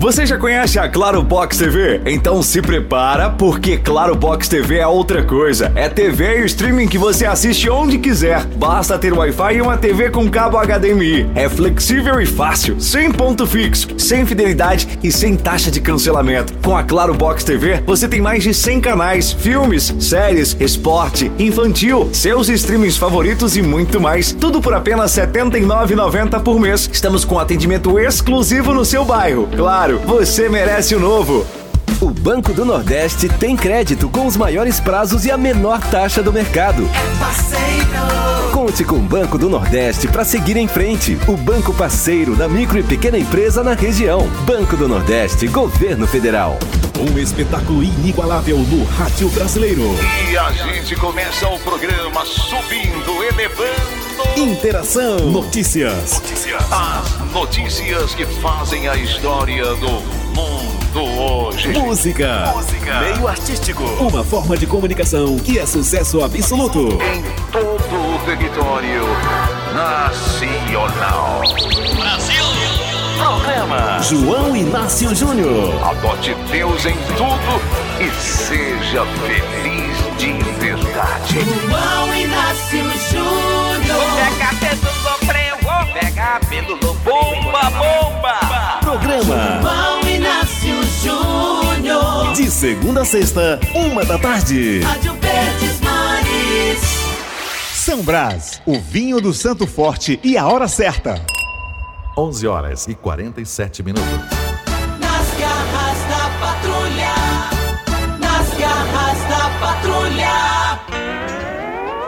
Você 0.02 0.26
já 0.26 0.36
conhece 0.36 0.80
a 0.80 0.90
Claro 0.90 1.22
Box 1.22 1.60
TV? 1.60 2.02
Então 2.08 2.42
se 2.42 2.60
prepara, 2.60 3.30
porque 3.30 3.78
Claro 3.78 4.16
Box 4.16 4.50
TV 4.50 4.80
é 4.80 4.88
outra 4.88 5.24
coisa. 5.24 5.72
É 5.76 5.88
TV 5.88 6.40
e 6.42 6.46
streaming 6.48 6.88
que 6.88 6.98
você 6.98 7.24
assiste 7.24 7.70
onde 7.70 8.00
quiser. 8.00 8.44
Basta 8.56 8.98
ter 8.98 9.14
Wi-Fi 9.14 9.58
e 9.58 9.62
uma 9.62 9.78
TV 9.78 10.10
com 10.10 10.28
cabo 10.28 10.58
HDMI. 10.58 11.30
É 11.36 11.48
flexível 11.48 12.20
e 12.20 12.26
fácil, 12.26 12.82
sem 12.82 13.12
ponto 13.12 13.46
fixo, 13.46 13.90
sem 14.00 14.26
fidelidade 14.26 14.88
e 15.04 15.12
sem 15.12 15.36
taxa 15.36 15.70
de 15.70 15.80
cancelamento. 15.80 16.52
Com 16.64 16.76
a 16.76 16.82
Claro 16.82 17.14
Box 17.14 17.44
TV, 17.44 17.84
você 17.86 18.08
tem 18.08 18.22
mais 18.22 18.42
de 18.42 18.56
100 18.56 18.82
canais, 18.82 19.32
filmes, 19.32 19.94
séries, 20.00 20.58
esporte, 20.60 21.32
infantil, 21.38 22.10
seus 22.12 22.50
streamings 22.50 22.98
favoritos 22.98 23.56
e 23.56 23.62
muito 23.62 24.02
mais. 24.02 24.32
Tudo 24.32 24.62
por 24.62 24.74
apenas 24.74 25.16
R$ 25.16 25.28
79,90 25.28 26.42
por 26.42 26.60
mês. 26.60 26.90
Estamos 26.92 27.24
com 27.24 27.38
atendimento 27.38 28.00
exclusivo 28.00 28.74
no 28.74 28.84
seu 28.84 29.06
bairro. 29.06 29.48
Claro, 29.56 29.91
você 30.00 30.50
merece 30.50 30.96
o 30.96 31.00
novo. 31.00 31.46
O 32.02 32.10
Banco 32.10 32.52
do 32.52 32.66
Nordeste 32.66 33.30
tem 33.30 33.56
crédito 33.56 34.10
com 34.10 34.26
os 34.26 34.36
maiores 34.36 34.80
prazos 34.80 35.24
e 35.24 35.30
a 35.30 35.38
menor 35.38 35.80
taxa 35.92 36.24
do 36.24 36.34
mercado. 36.34 36.90
Conte 38.52 38.84
com 38.84 38.96
o 38.96 39.02
Banco 39.02 39.38
do 39.38 39.48
Nordeste 39.48 40.08
para 40.08 40.26
seguir 40.26 40.58
em 40.58 40.68
frente. 40.68 41.16
O 41.28 41.38
banco 41.38 41.72
parceiro 41.72 42.36
da 42.36 42.50
micro 42.50 42.80
e 42.80 42.84
pequena 42.84 43.20
empresa 43.20 43.64
na 43.64 43.76
região. 43.76 44.28
Banco 44.48 44.76
do 44.76 44.88
Nordeste, 44.88 45.48
Governo 45.48 46.08
Federal. 46.08 46.58
Um 47.00 47.20
espetáculo 47.20 47.84
inigualável 47.84 48.58
no 48.58 48.84
rádio 48.84 49.30
brasileiro. 49.30 49.84
E 50.32 50.36
a 50.36 50.52
gente 50.54 50.96
começa 50.96 51.48
o 51.48 51.60
programa 51.60 52.26
subindo, 52.26 53.24
elevando. 53.26 54.12
Interação. 54.38 55.20
Notícias. 55.30 56.14
Notícias. 56.14 56.64
As 56.72 57.32
notícias 57.32 58.16
que 58.16 58.26
fazem 58.26 58.88
a 58.88 58.96
história 58.96 59.76
do 59.76 60.02
mundo 60.34 60.71
hoje. 61.00 61.70
Música. 61.70 62.54
Música. 62.56 63.00
Meio 63.00 63.28
artístico. 63.28 63.84
Uma 64.00 64.24
forma 64.24 64.58
de 64.58 64.66
comunicação 64.66 65.38
que 65.38 65.58
é 65.58 65.66
sucesso 65.66 66.24
absoluto. 66.24 66.80
Em 67.02 67.24
todo 67.52 68.16
o 68.16 68.20
território 68.26 69.04
nacional. 69.74 71.42
Brasil. 71.98 72.44
Programa 73.18 74.00
João 74.02 74.56
Inácio 74.56 75.14
Júnior. 75.16 75.74
Adote 75.84 76.36
Deus 76.52 76.86
em 76.86 76.96
tudo 77.16 77.62
e 78.00 78.10
seja 78.20 79.06
feliz 79.06 80.18
de 80.18 80.34
verdade. 80.60 81.40
João 81.40 82.16
Inácio 82.16 82.84
Júnior. 83.12 83.98
Vou 83.98 84.16
pegar 84.18 84.56
pelo 84.60 84.92
lobreu, 85.04 85.58
vou 85.62 85.94
pegar 86.00 86.40
pelo 86.50 86.78
bomba, 86.96 87.70
bomba. 87.70 88.80
Programa 88.82 89.60
João 89.62 90.10
Inácio 90.10 90.51
Júnior. 91.02 92.34
de 92.34 92.50
segunda 92.52 93.02
a 93.02 93.06
sexta, 93.06 93.60
uma 93.74 94.06
da 94.06 94.18
tarde. 94.18 94.82
Rádio 94.82 95.14
Verdes 95.14 95.82
Mares. 95.82 96.80
São 97.74 98.04
Brás, 98.04 98.62
o 98.66 98.80
vinho 98.80 99.20
do 99.20 99.34
Santo 99.34 99.66
Forte 99.66 100.20
e 100.24 100.38
a 100.38 100.48
hora 100.48 100.68
certa. 100.68 101.24
11 102.18 102.48
horas 102.48 102.88
e 102.88 102.94
47 102.94 103.82
minutos. 103.82 104.41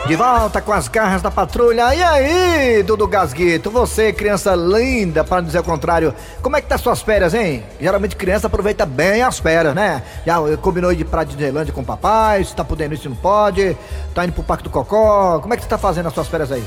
De 0.05 0.17
volta 0.17 0.62
com 0.62 0.74
as 0.74 0.89
garras 0.89 1.22
da 1.22 1.31
patrulha. 1.31 1.95
E 1.95 2.03
aí, 2.03 2.83
Dudu 2.83 3.07
Gasguito? 3.07 3.72
Você, 3.72 4.12
criança 4.12 4.53
linda, 4.53 5.24
para 5.24 5.41
dizer 5.41 5.60
o 5.60 5.63
contrário, 5.63 6.13
como 6.41 6.57
é 6.57 6.62
que 6.62 6.67
tá 6.67 6.77
suas 6.77 7.01
férias, 7.01 7.33
hein? 7.33 7.63
Geralmente 7.79 8.13
criança 8.17 8.48
aproveita 8.48 8.86
bem 8.86 9.24
as 9.24 9.39
férias, 9.39 9.74
né? 9.74 10.03
Já 10.25 10.36
combinou 10.57 10.93
de 10.93 11.01
ir 11.01 11.05
pra 11.05 11.24
Disneylandia 11.24 11.74
com 11.74 11.81
o 11.81 11.86
papai, 11.86 12.43
se 12.43 12.53
tá 12.53 12.65
podendo 12.65 12.93
isso, 12.93 13.07
não 13.07 13.15
pode. 13.15 13.77
Tá 14.13 14.25
indo 14.25 14.33
pro 14.33 14.43
Parque 14.43 14.65
do 14.65 14.69
Cocó. 14.69 15.39
Como 15.39 15.53
é 15.53 15.57
que 15.57 15.63
você 15.63 15.69
tá 15.69 15.77
fazendo 15.77 16.07
as 16.07 16.13
suas 16.13 16.27
férias 16.27 16.51
aí? 16.51 16.63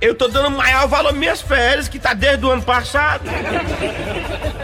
Eu 0.00 0.14
tô 0.14 0.28
dando 0.28 0.50
maior 0.50 0.86
valor 0.86 1.10
às 1.10 1.16
minhas 1.16 1.40
férias, 1.40 1.88
que 1.88 1.98
tá 1.98 2.14
desde 2.14 2.44
o 2.46 2.50
ano 2.50 2.62
passado. 2.62 3.22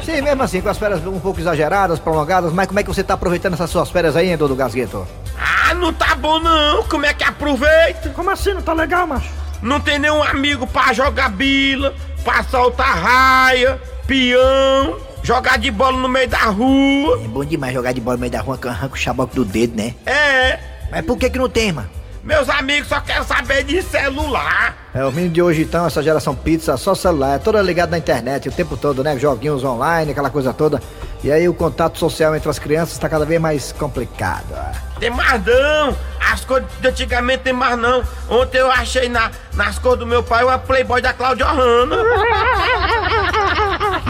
Sim, 0.05 0.21
mesmo 0.23 0.43
assim, 0.43 0.61
com 0.61 0.69
as 0.69 0.79
férias 0.79 1.05
um 1.05 1.19
pouco 1.19 1.41
exageradas, 1.41 1.99
prolongadas, 1.99 2.53
mas 2.53 2.69
como 2.69 2.79
é 2.79 2.83
que 2.85 2.89
você 2.89 3.03
tá 3.03 3.15
aproveitando 3.15 3.55
essas 3.55 3.69
suas 3.71 3.91
férias 3.91 4.15
aí, 4.17 4.31
hein, 4.31 4.37
Dudu 4.37 4.55
Gasguito? 4.55 5.07
Ah, 5.37 5.75
não 5.75 5.93
tá 5.93 6.15
bom 6.15 6.39
não. 6.39 6.85
Como 6.85 7.05
é 7.05 7.13
que 7.13 7.25
aproveita? 7.25 8.11
Como 8.11 8.31
assim? 8.31 8.55
Não 8.55 8.63
tá 8.63 8.73
legal, 8.73 9.07
macho? 9.09 9.29
Não 9.61 9.81
tem 9.81 9.99
nenhum 9.99 10.23
amigo 10.23 10.67
pra 10.69 10.93
jogar 10.93 11.31
bila, 11.31 11.95
pra 12.23 12.45
soltar 12.45 12.97
raia, 12.97 13.81
peão, 14.07 14.97
jogar 15.23 15.59
de 15.59 15.71
bola 15.71 15.97
no 15.97 16.09
meio 16.09 16.29
da 16.29 16.45
rua. 16.45 17.21
É 17.25 17.27
bom 17.27 17.45
demais 17.45 17.75
jogar 17.75 17.93
de 17.93 18.01
bola 18.01 18.17
no 18.17 18.21
meio 18.21 18.33
da 18.33 18.41
rua 18.41 18.57
que 18.57 18.69
arranca 18.69 18.95
o 18.95 18.99
chaboco 18.99 19.35
do 19.35 19.45
dedo, 19.45 19.77
né? 19.77 19.95
É, 20.07 20.61
Mas 20.93 21.05
por 21.05 21.17
que 21.19 21.29
que 21.29 21.39
não 21.39 21.49
tem, 21.49 21.73
mano? 21.73 21.91
Meus 22.25 22.49
amigos 22.49 22.89
só 22.89 23.01
querem 23.01 23.23
saber 23.25 23.63
de 23.65 23.83
celular. 23.83 24.75
É, 24.95 25.05
os 25.05 25.13
meninos 25.13 25.35
de 25.35 25.43
hoje 25.43 25.63
então, 25.63 25.87
essa 25.87 26.03
geração 26.03 26.35
pizza, 26.35 26.77
só 26.77 26.95
celular, 26.95 27.35
é 27.35 27.39
toda 27.39 27.61
ligada 27.61 27.91
na 27.91 27.99
internet 27.99 28.49
o 28.49 28.53
tempo 28.53 28.77
todo, 28.77 29.03
né? 29.05 29.19
Joguinhos 29.19 29.63
online, 29.65 30.13
aquela 30.13 30.31
coisa 30.31 30.53
toda. 30.55 30.81
E 31.23 31.31
aí 31.33 31.49
o 31.49 31.55
contato 31.55 31.99
social 31.99 32.35
entre 32.37 32.49
as 32.49 32.59
crianças 32.59 32.99
tá 32.99 33.09
cada 33.09 33.25
vez 33.25 33.41
mais 33.41 33.73
complicado. 33.73 34.45
ó. 34.53 34.99
Tem 35.01 35.11
mais 35.11 35.43
não. 35.45 35.97
As 36.33 36.45
cores 36.45 36.67
de 36.81 36.89
antigamente 36.89 37.43
tem 37.45 37.53
mais 37.53 37.77
não. 37.79 38.03
Ontem 38.29 38.59
eu 38.59 38.71
achei 38.71 39.09
na, 39.09 39.31
nas 39.55 39.79
cores 39.79 39.99
do 40.01 40.07
meu 40.07 40.23
pai 40.23 40.45
uma 40.45 40.59
Playboy 40.59 41.01
da 41.03 41.13
Cláudia 41.13 41.47
Hanna. 41.47 41.97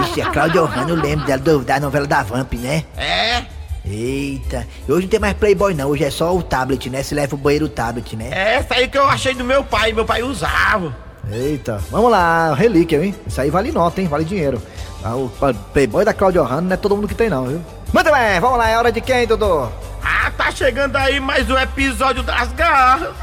Ixi, 0.02 0.23
a 0.23 0.30
Cláudia 0.30 0.62
Ohana, 0.62 0.90
eu 0.90 0.97
lembro 0.97 1.25
dela 1.26 1.38
do- 1.40 1.61
da 1.64 1.80
novela 1.80 2.06
da 2.06 2.23
Vamp, 2.23 2.52
né? 2.54 2.85
É, 2.97 3.42
Eita, 3.86 4.66
hoje 4.88 5.02
não 5.02 5.08
tem 5.08 5.20
mais 5.20 5.34
Playboy 5.34 5.74
não, 5.74 5.90
hoje 5.90 6.04
é 6.04 6.10
só 6.10 6.34
o 6.34 6.42
tablet, 6.42 6.88
né? 6.88 7.02
Se 7.02 7.14
leva 7.14 7.34
o 7.34 7.38
banheiro 7.38 7.66
o 7.66 7.68
tablet, 7.68 8.16
né? 8.16 8.30
É 8.32 8.54
essa 8.54 8.74
aí 8.74 8.88
que 8.88 8.96
eu 8.96 9.06
achei 9.06 9.34
do 9.34 9.44
meu 9.44 9.62
pai, 9.62 9.92
meu 9.92 10.06
pai 10.06 10.22
usava. 10.22 10.96
Eita, 11.30 11.78
vamos 11.90 12.10
lá, 12.10 12.54
relíquia, 12.54 13.04
hein? 13.04 13.14
Isso 13.26 13.40
aí 13.40 13.50
vale 13.50 13.70
nota, 13.72 14.00
hein? 14.00 14.08
Vale 14.08 14.24
dinheiro. 14.24 14.60
Ah, 15.02 15.14
o 15.14 15.30
Playboy 15.74 16.02
da 16.04 16.14
Claudio 16.14 16.42
Hanna 16.42 16.62
não 16.62 16.72
é 16.72 16.76
todo 16.78 16.96
mundo 16.96 17.08
que 17.08 17.14
tem 17.14 17.28
não, 17.28 17.46
viu? 17.46 17.60
Muito 17.92 18.10
bem, 18.10 18.40
vamos 18.40 18.58
lá, 18.58 18.70
é 18.70 18.78
hora 18.78 18.90
de 18.90 19.02
quem, 19.02 19.26
Dudu? 19.26 19.70
Ah, 20.02 20.30
tá 20.34 20.50
chegando 20.50 20.96
aí 20.96 21.20
mais 21.20 21.48
um 21.50 21.58
episódio 21.58 22.22
das 22.22 22.50
garras. 22.52 23.14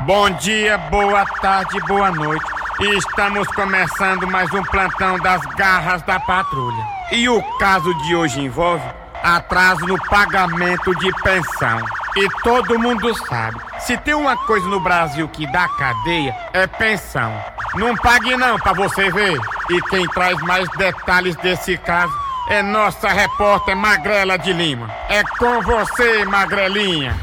Bom 0.00 0.28
dia, 0.30 0.78
boa 0.78 1.24
tarde, 1.40 1.78
boa 1.86 2.10
noite. 2.10 2.44
Estamos 2.80 3.46
começando 3.48 4.26
mais 4.26 4.52
um 4.52 4.62
plantão 4.64 5.16
das 5.20 5.40
garras 5.56 6.02
da 6.02 6.18
patrulha. 6.18 7.01
E 7.12 7.28
o 7.28 7.42
caso 7.58 7.92
de 7.98 8.16
hoje 8.16 8.40
envolve 8.40 8.82
atraso 9.22 9.84
no 9.84 10.02
pagamento 10.06 10.94
de 10.98 11.12
pensão. 11.22 11.78
E 12.16 12.26
todo 12.42 12.78
mundo 12.78 13.14
sabe, 13.26 13.60
se 13.80 13.98
tem 13.98 14.14
uma 14.14 14.34
coisa 14.34 14.66
no 14.66 14.80
Brasil 14.80 15.28
que 15.28 15.46
dá 15.52 15.68
cadeia, 15.68 16.34
é 16.54 16.66
pensão. 16.66 17.30
Não 17.74 17.94
pague 17.96 18.34
não 18.34 18.58
pra 18.58 18.72
você 18.72 19.10
ver. 19.10 19.38
E 19.68 19.82
quem 19.90 20.08
traz 20.08 20.40
mais 20.40 20.66
detalhes 20.70 21.36
desse 21.36 21.76
caso 21.76 22.14
é 22.48 22.62
nossa 22.62 23.08
repórter 23.08 23.76
Magrela 23.76 24.38
de 24.38 24.54
Lima. 24.54 24.90
É 25.10 25.22
com 25.38 25.60
você, 25.60 26.24
Magrelinha. 26.24 27.14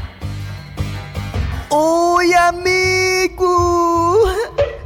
Oi, 1.68 2.32
amigo! 2.34 3.46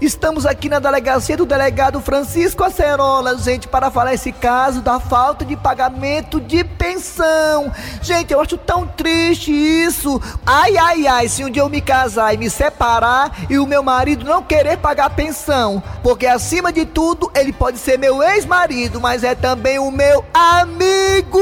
Estamos 0.04 0.44
aqui 0.44 0.68
na 0.68 0.78
delegacia 0.78 1.34
do 1.34 1.46
delegado 1.46 1.99
Francisco 1.99 2.62
Acerola, 2.62 3.38
gente, 3.38 3.66
para 3.66 3.90
falar 3.90 4.12
esse 4.12 4.32
caso 4.32 4.82
da 4.82 5.00
falta 5.00 5.46
de 5.46 5.56
pagamento 5.56 6.42
de 6.42 6.62
pensão. 6.62 7.73
Gente, 8.02 8.30
eu 8.30 8.38
acho 8.38 8.58
tão 8.58 8.87
triste 8.87 9.50
isso. 9.50 10.20
Ai, 10.44 10.76
ai, 10.76 11.06
ai, 11.06 11.26
se 11.26 11.42
um 11.42 11.49
dia 11.49 11.62
eu 11.62 11.70
me 11.70 11.80
casar 11.80 12.34
e 12.34 12.37
me 12.37 12.50
separar 12.50 13.46
e 13.49 13.58
o 13.58 13.66
meu 13.66 13.82
marido 13.82 14.26
não 14.26 14.42
querer 14.42 14.76
pagar 14.76 15.08
pensão, 15.08 15.82
porque 16.02 16.26
acima 16.26 16.70
de 16.70 16.84
tudo 16.84 17.30
ele 17.34 17.50
pode 17.50 17.78
ser 17.78 17.99
meu 17.99 18.23
ex-marido, 18.23 19.00
mas 19.00 19.25
é 19.25 19.34
também 19.34 19.78
o 19.78 19.90
meu 19.90 20.23
amigo. 20.34 21.40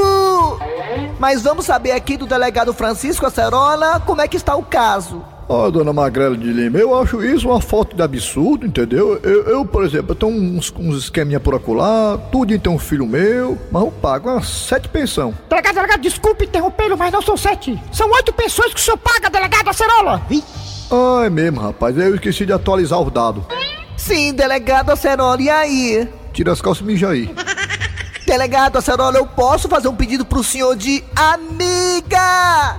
Mas 1.23 1.41
vamos 1.41 1.67
saber 1.67 1.93
aqui 1.93 2.17
do 2.17 2.27
delegado 2.27 2.75
Francisco 2.75 3.25
Acerola 3.25 4.01
como 4.01 4.21
é 4.21 4.27
que 4.27 4.37
está 4.37 4.57
o 4.57 4.63
caso. 4.65 5.25
Ó, 5.49 5.71
dona 5.71 5.93
Magrela 5.93 6.37
de 6.37 6.53
Lima, 6.53 6.81
eu 6.81 7.01
acho 7.01 7.23
isso 7.23 7.49
uma 7.49 7.61
falta 7.61 7.95
de 7.95 8.03
absurdo, 8.03 8.67
entendeu? 8.67 9.21
Eu, 9.23 9.45
eu, 9.45 9.65
por 9.65 9.85
exemplo, 9.85 10.11
eu 10.11 10.15
tenho 10.17 10.33
uns, 10.33 10.75
uns 10.77 11.05
esqueminha 11.05 11.39
por 11.39 11.55
acolá, 11.55 12.19
tudo 12.33 12.59
tem 12.59 12.73
um 12.73 12.79
filho 12.79 13.07
meu, 13.07 13.57
mas 13.71 13.83
eu 13.85 13.93
pago 13.93 14.31
umas 14.31 14.49
sete 14.49 14.89
pensão. 14.89 15.33
Delegado, 15.49 15.77
delegado, 15.77 16.01
desculpe 16.01 16.45
interrompê-lo, 16.45 16.99
mas 16.99 17.13
não 17.13 17.23
são 17.23 17.37
sete. 17.37 17.81
São 17.93 18.11
oito 18.11 18.33
pessoas 18.33 18.75
que 18.75 18.81
o 18.81 18.83
senhor 18.83 18.97
paga, 18.97 19.31
delegado 19.31 19.69
Acerola. 19.69 20.21
Ah, 20.91 21.23
é 21.25 21.31
mesmo, 21.31 21.61
rapaz, 21.61 21.97
eu 21.97 22.17
esqueci 22.17 22.45
de 22.45 22.53
atualizar 22.53 23.01
os 23.01 23.13
dados. 23.13 23.45
Sim, 23.97 24.35
delegado 24.35 24.91
Acerola, 24.91 25.41
e 25.41 25.49
aí? 25.49 26.09
Tira 26.33 26.51
as 26.51 26.61
calças 26.61 26.83
e 26.83 26.85
mija 26.85 27.11
aí. 27.11 27.33
Delegado 28.33 28.79
Acerola, 28.79 29.19
eu 29.19 29.27
posso 29.27 29.69
fazer 29.69 29.89
um 29.89 29.95
pedido 29.95 30.25
pro 30.25 30.43
senhor 30.43 30.75
de 30.75 31.05
amiga? 31.15 32.75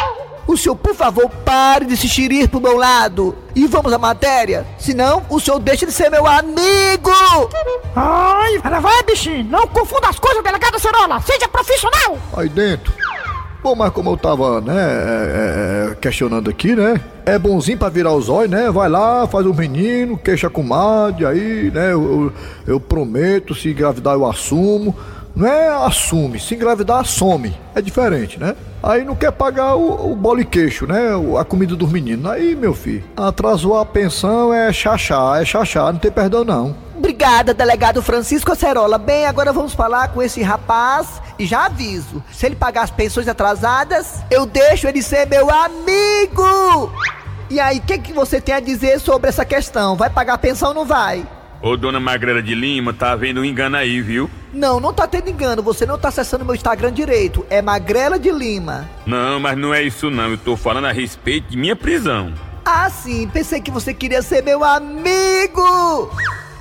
O 0.48 0.58
senhor, 0.58 0.76
por 0.76 0.96
favor, 0.96 1.30
pare 1.46 1.86
de 1.86 1.96
se 1.96 2.10
xirir 2.10 2.50
pro 2.50 2.60
meu 2.60 2.76
lado. 2.76 3.36
E 3.56 3.68
vamos 3.68 3.94
à 3.94 4.00
matéria. 4.00 4.66
Senão, 4.80 5.24
o 5.30 5.40
senhor 5.40 5.60
deixa 5.60 5.86
de 5.86 5.92
ser 5.92 6.10
meu 6.10 6.26
amigo. 6.26 7.12
Ai, 7.96 8.60
ela 8.64 8.80
vai, 8.80 9.04
bichinho. 9.04 9.44
Não 9.44 9.68
confunda 9.68 10.08
as 10.08 10.18
coisas, 10.18 10.44
delegado 10.44 10.76
Acerola. 10.76 11.22
Seja 11.22 11.48
profissional. 11.48 12.18
Aí 12.36 12.50
dentro. 12.50 12.92
Bom, 13.62 13.76
mas 13.76 13.94
como 13.94 14.10
eu 14.10 14.18
tava, 14.18 14.60
né, 14.60 14.76
é, 14.76 15.92
é, 15.92 15.96
questionando 15.96 16.50
aqui, 16.50 16.76
né? 16.76 17.00
É 17.26 17.38
bonzinho 17.38 17.78
pra 17.78 17.88
virar 17.90 18.12
os 18.12 18.28
olhos, 18.28 18.50
né? 18.50 18.72
Vai 18.72 18.90
lá, 18.90 19.26
faz 19.28 19.46
um 19.46 19.54
menino, 19.54 20.18
queixa 20.18 20.50
com 20.50 20.64
madre, 20.64 21.28
aí, 21.28 21.72
né? 21.72 21.94
Eu, 21.94 22.04
eu, 22.04 22.34
eu 22.74 22.80
prometo, 22.80 23.54
se 23.54 23.70
engravidar 23.70 24.16
eu 24.16 24.26
assumo. 24.26 24.94
Não 25.36 25.48
é 25.48 25.70
assume, 25.86 26.40
se 26.40 26.54
engravidar 26.54 27.04
some. 27.06 27.56
É 27.74 27.82
diferente, 27.82 28.40
né? 28.40 28.56
Aí 28.84 29.04
não 29.04 29.16
quer 29.16 29.32
pagar 29.32 29.74
o, 29.76 30.12
o 30.12 30.16
bolo 30.16 30.42
e 30.42 30.46
queixo, 30.46 30.86
né? 30.86 31.16
O- 31.16 31.38
A 31.38 31.44
comida 31.46 31.76
dos 31.76 31.92
meninos. 31.92 32.32
Aí, 32.32 32.56
meu 32.56 32.74
filho, 32.74 33.04
atrasou 33.18 33.78
a 33.80 33.86
pensão 33.86 34.54
é 34.54 34.72
chachá, 34.72 35.42
é 35.42 35.46
chachá, 35.46 35.92
não 35.92 35.98
tem 36.00 36.12
perdão 36.12 36.44
não. 36.44 36.76
Obrigada, 36.96 37.54
delegado 37.54 38.02
Francisco 38.04 38.52
Acerola. 38.52 38.98
Bem, 39.00 39.26
agora 39.26 39.52
vamos 39.52 39.74
falar 39.74 40.10
com 40.10 40.22
esse 40.22 40.42
rapaz 40.44 41.20
e 41.40 41.46
já 41.48 41.66
aviso: 41.66 42.24
se 42.32 42.46
ele 42.46 42.56
pagar 42.56 42.84
as 42.84 42.92
pensões 42.92 43.28
atrasadas, 43.28 44.22
eu 44.30 44.46
deixo 44.46 44.88
ele 44.88 45.02
ser 45.02 45.28
meu 45.28 45.50
amigo. 45.50 46.92
E 47.50 47.60
aí, 47.60 47.80
o 47.80 47.82
que, 47.82 47.98
que 47.98 48.14
você 48.14 48.40
tem 48.40 48.54
a 48.56 48.60
dizer 48.60 49.00
sobre 49.00 49.30
essa 49.30 49.44
questão? 49.44 49.96
Vai 49.96 50.10
pagar 50.12 50.36
a 50.36 50.38
pensão 50.38 50.70
ou 50.70 50.76
não 50.76 50.86
vai? 50.86 51.26
Ô, 51.62 51.76
dona 51.76 52.00
Magrela 52.00 52.42
de 52.42 52.54
Lima, 52.54 52.94
tá 52.94 53.12
havendo 53.12 53.42
um 53.42 53.46
engano 53.46 53.78
aí, 53.78 54.02
viu? 54.02 54.30
Não, 54.54 54.80
não 54.80 54.94
tá 54.94 55.08
tendo 55.08 55.32
engano, 55.32 55.64
você 55.64 55.84
não 55.84 55.98
tá 55.98 56.10
acessando 56.10 56.46
meu 56.46 56.54
Instagram 56.54 56.94
direito. 56.94 57.44
É 57.50 57.62
Magrela 57.62 58.20
de 58.20 58.32
Lima. 58.32 58.88
Não, 59.06 59.40
mas 59.40 59.58
não 59.58 59.74
é 59.74 59.82
isso 59.82 60.12
não. 60.12 60.30
Eu 60.30 60.38
tô 60.38 60.56
falando 60.56 60.86
a 60.86 60.92
respeito 60.92 61.50
de 61.50 61.58
minha 61.58 61.76
prisão. 61.76 62.32
Ah, 62.64 62.90
sim, 62.90 63.28
pensei 63.28 63.60
que 63.60 63.72
você 63.72 63.94
queria 63.94 64.22
ser 64.22 64.44
meu 64.44 64.64
amigo! 64.64 66.12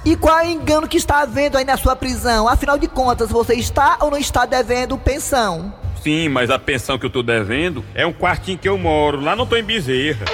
E 0.05 0.17
qual 0.17 0.41
é 0.41 0.47
o 0.47 0.51
engano 0.51 0.89
que 0.89 0.97
está 0.97 1.21
havendo 1.21 1.57
aí 1.57 1.65
na 1.65 1.77
sua 1.77 1.95
prisão? 1.95 2.49
Afinal 2.49 2.77
de 2.77 2.89
contas, 2.89 3.31
você 3.31 3.55
está 3.55 3.99
ou 4.01 4.11
não 4.11 4.19
está 4.19 4.45
devendo 4.47 4.99
pensão? 4.99 5.73
Sim, 6.03 6.29
mas 6.29 6.51
a 6.51 6.59
pensão 6.59 6.99
que 6.99 7.07
eu 7.07 7.11
tô 7.11 7.23
devendo 7.23 7.85
é 7.95 8.05
um 8.05 8.13
quartinho 8.13 8.59
que 8.59 8.69
eu 8.69 8.77
moro. 8.77 9.21
Lá 9.21 9.37
não 9.37 9.47
tô 9.47 9.55
em 9.55 9.63
Bezerra. 9.63 10.25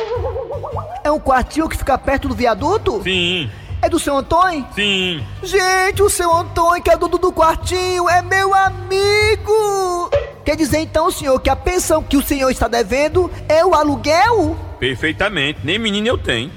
É 1.05 1.11
um 1.11 1.21
quartinho 1.21 1.69
que 1.69 1.77
fica 1.77 1.99
perto 1.99 2.29
do 2.29 2.35
viaduto? 2.35 3.03
Sim. 3.03 3.51
É 3.81 3.89
do 3.89 3.99
seu 3.99 4.17
Antônio? 4.17 4.67
Sim. 4.75 5.25
Gente, 5.43 6.03
o 6.03 6.11
seu 6.11 6.33
Antônio, 6.33 6.83
que 6.83 6.91
é 6.91 6.97
o 6.97 6.99
dono 6.99 7.19
do 7.19 7.33
quartinho, 7.33 8.09
é 8.09 8.21
meu 8.23 8.53
amigo! 8.53 10.11
Quer 10.45 10.57
dizer 10.57 10.79
então, 10.79 11.11
senhor, 11.11 11.39
que 11.41 11.49
a 11.49 11.55
pensão 11.55 12.03
que 12.03 12.17
o 12.17 12.23
senhor 12.23 12.51
está 12.51 12.67
devendo 12.67 13.31
é 13.49 13.65
o 13.65 13.75
aluguel? 13.75 14.57
Perfeitamente. 14.81 15.61
Nem 15.63 15.79
menino 15.79 16.09
eu 16.09 16.19
tenho. 16.19 16.51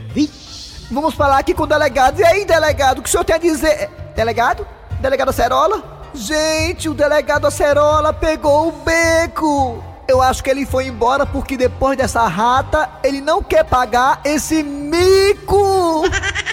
Vamos 0.89 1.13
falar 1.13 1.37
aqui 1.37 1.53
com 1.53 1.63
o 1.63 1.67
delegado. 1.67 2.19
E 2.19 2.23
aí, 2.23 2.43
delegado, 2.43 2.99
o 2.99 3.01
que 3.01 3.09
o 3.09 3.11
senhor 3.11 3.23
tem 3.23 3.35
a 3.35 3.39
dizer? 3.39 3.89
Delegado? 4.15 4.65
Delegado 4.99 5.29
Acerola? 5.29 6.09
Gente, 6.13 6.89
o 6.89 6.93
delegado 6.93 7.47
Acerola 7.47 8.11
pegou 8.11 8.69
o 8.69 8.71
beco. 8.71 9.83
Eu 10.07 10.21
acho 10.21 10.43
que 10.43 10.49
ele 10.49 10.65
foi 10.65 10.87
embora 10.87 11.25
porque 11.25 11.55
depois 11.55 11.97
dessa 11.97 12.27
rata, 12.27 12.89
ele 13.03 13.21
não 13.21 13.41
quer 13.41 13.63
pagar 13.63 14.19
esse 14.25 14.61
mico. 14.63 16.03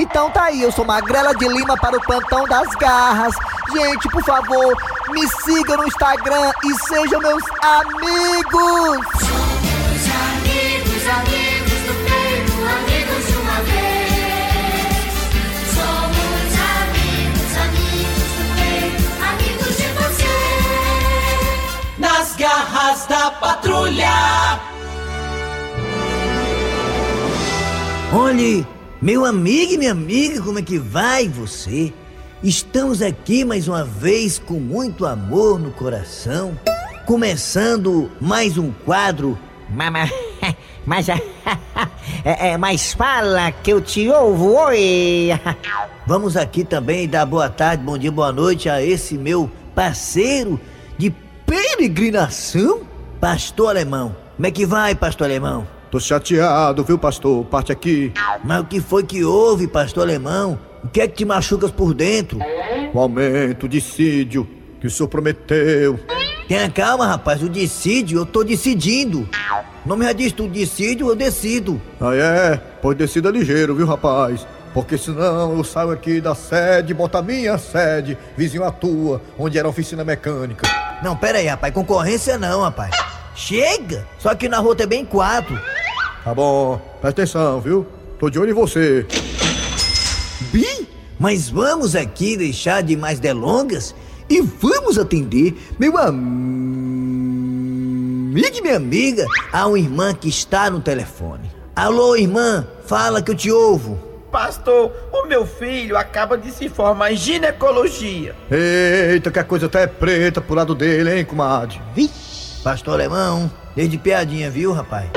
Então 0.00 0.30
tá 0.30 0.44
aí, 0.44 0.62
eu 0.62 0.72
sou 0.72 0.82
Magrela 0.82 1.34
de 1.34 1.46
Lima 1.46 1.76
para 1.76 1.94
o 1.94 2.00
Plantão 2.00 2.46
das 2.46 2.74
Garras. 2.76 3.34
Gente, 3.70 4.08
por 4.08 4.24
favor, 4.24 4.74
me 5.10 5.28
sigam 5.28 5.76
no 5.76 5.86
Instagram 5.86 6.50
e 6.64 6.74
sejam 6.86 7.20
meus 7.20 7.42
amigos. 7.60 9.06
Amigos, 10.32 11.06
amigos 11.06 11.80
do 11.84 11.92
peito, 12.08 12.52
amigos 12.64 13.26
de 13.26 13.36
uma 13.36 13.60
vez. 13.60 15.12
Somos 15.76 16.48
amigos, 16.80 17.52
amigos 17.60 18.32
do 18.38 18.44
peito, 18.56 19.04
amigos 19.28 19.76
de 19.76 19.88
você. 20.00 20.38
Nas 21.98 22.36
garras 22.36 23.04
da 23.06 23.30
patrulha. 23.32 24.60
Olhe, 28.14 28.66
meu 29.00 29.24
amigo 29.24 29.72
e 29.72 29.78
minha 29.78 29.92
amiga, 29.92 30.42
como 30.42 30.58
é 30.58 30.62
que 30.62 30.78
vai 30.78 31.26
você? 31.26 31.90
Estamos 32.42 33.00
aqui 33.00 33.46
mais 33.46 33.66
uma 33.66 33.82
vez 33.82 34.38
com 34.38 34.60
muito 34.60 35.06
amor 35.06 35.58
no 35.58 35.70
coração, 35.70 36.58
começando 37.06 38.10
mais 38.20 38.58
um 38.58 38.70
quadro. 38.84 39.38
Mama, 39.70 40.00
mas, 40.84 41.08
é, 42.24 42.50
é, 42.50 42.56
mas 42.58 42.92
fala 42.92 43.50
que 43.50 43.72
eu 43.72 43.80
te 43.80 44.06
ouvo, 44.10 44.52
oi. 44.52 45.30
Vamos 46.06 46.36
aqui 46.36 46.62
também 46.62 47.08
dar 47.08 47.24
boa 47.24 47.48
tarde, 47.48 47.82
bom 47.82 47.96
dia, 47.96 48.12
boa 48.12 48.32
noite 48.32 48.68
a 48.68 48.82
esse 48.82 49.16
meu 49.16 49.50
parceiro 49.74 50.60
de 50.98 51.10
peregrinação, 51.46 52.82
Pastor 53.18 53.70
Alemão. 53.70 54.14
Como 54.36 54.46
é 54.46 54.50
que 54.50 54.66
vai, 54.66 54.94
Pastor 54.94 55.26
Alemão? 55.26 55.79
Tô 55.90 55.98
chateado, 55.98 56.84
viu, 56.84 56.96
pastor? 56.96 57.44
Parte 57.46 57.72
aqui. 57.72 58.12
Mas 58.44 58.60
o 58.60 58.64
que 58.64 58.80
foi 58.80 59.02
que 59.02 59.24
houve, 59.24 59.66
Pastor 59.66 60.04
Alemão? 60.04 60.56
O 60.84 60.88
que 60.88 61.00
é 61.00 61.08
que 61.08 61.16
te 61.16 61.24
machucas 61.24 61.72
por 61.72 61.92
dentro? 61.92 62.38
O 62.94 63.00
aumento, 63.00 63.66
o 63.66 63.68
dissídio 63.68 64.48
que 64.80 64.86
o 64.86 64.90
senhor 64.90 65.08
prometeu. 65.08 65.98
Tenha 66.46 66.70
calma, 66.70 67.06
rapaz, 67.06 67.42
o 67.42 67.48
dissídio 67.48 68.20
eu 68.20 68.26
tô 68.26 68.44
decidindo. 68.44 69.28
O 69.84 69.88
nome 69.88 70.04
já 70.04 70.12
diz 70.12 70.32
tudo, 70.32 70.52
dissídio 70.52 71.08
eu 71.08 71.16
decido. 71.16 71.80
Ah, 72.00 72.14
é? 72.14 72.56
Pois 72.80 72.96
decida 72.96 73.28
ligeiro, 73.28 73.74
viu, 73.74 73.86
rapaz? 73.86 74.46
Porque 74.72 74.96
senão 74.96 75.56
eu 75.56 75.64
saio 75.64 75.90
aqui 75.90 76.20
da 76.20 76.36
sede, 76.36 76.94
boto 76.94 77.18
a 77.18 77.22
minha 77.22 77.58
sede, 77.58 78.16
vizinho 78.36 78.62
à 78.62 78.70
tua, 78.70 79.20
onde 79.36 79.58
era 79.58 79.66
a 79.66 79.70
oficina 79.70 80.04
mecânica. 80.04 80.68
Não, 81.02 81.16
pera 81.16 81.38
aí, 81.38 81.46
rapaz. 81.48 81.74
Concorrência 81.74 82.38
não, 82.38 82.62
rapaz. 82.62 82.94
Chega! 83.34 84.06
Só 84.18 84.34
que 84.34 84.48
na 84.48 84.58
rua 84.58 84.76
tem 84.76 84.86
bem 84.86 85.04
quatro. 85.04 85.58
Tá 86.24 86.34
bom, 86.34 86.80
presta 87.00 87.22
atenção, 87.22 87.60
viu? 87.60 87.86
Tô 88.18 88.28
de 88.28 88.38
olho 88.38 88.50
em 88.50 88.54
você. 88.54 89.06
Bi, 90.52 90.88
mas 91.18 91.48
vamos 91.48 91.96
aqui 91.96 92.36
deixar 92.36 92.82
de 92.82 92.96
mais 92.96 93.18
delongas 93.18 93.94
e 94.28 94.40
vamos 94.40 94.98
atender 94.98 95.56
meu 95.78 95.96
amigo 95.96 96.50
e 98.60 98.62
minha 98.62 98.76
amiga 98.76 99.26
a 99.52 99.66
uma 99.66 99.78
irmã 99.78 100.14
que 100.14 100.28
está 100.28 100.70
no 100.70 100.80
telefone. 100.80 101.50
Alô, 101.74 102.14
irmã, 102.14 102.66
fala 102.84 103.22
que 103.22 103.30
eu 103.30 103.34
te 103.34 103.50
ouvo. 103.50 103.98
Pastor, 104.30 104.92
o 105.12 105.26
meu 105.26 105.44
filho 105.46 105.96
acaba 105.96 106.38
de 106.38 106.52
se 106.52 106.68
formar 106.68 107.12
em 107.12 107.16
ginecologia. 107.16 108.36
Eita, 108.50 109.30
que 109.30 109.38
a 109.38 109.44
coisa 109.44 109.66
até 109.66 109.82
é 109.82 109.86
preta 109.86 110.40
pro 110.40 110.54
lado 110.54 110.74
dele, 110.74 111.18
hein, 111.18 111.24
comadre? 111.24 111.80
Vixe, 111.94 112.62
pastor 112.62 112.94
alemão, 112.94 113.50
desde 113.74 113.98
piadinha, 113.98 114.50
viu, 114.50 114.72
rapaz? 114.72 115.08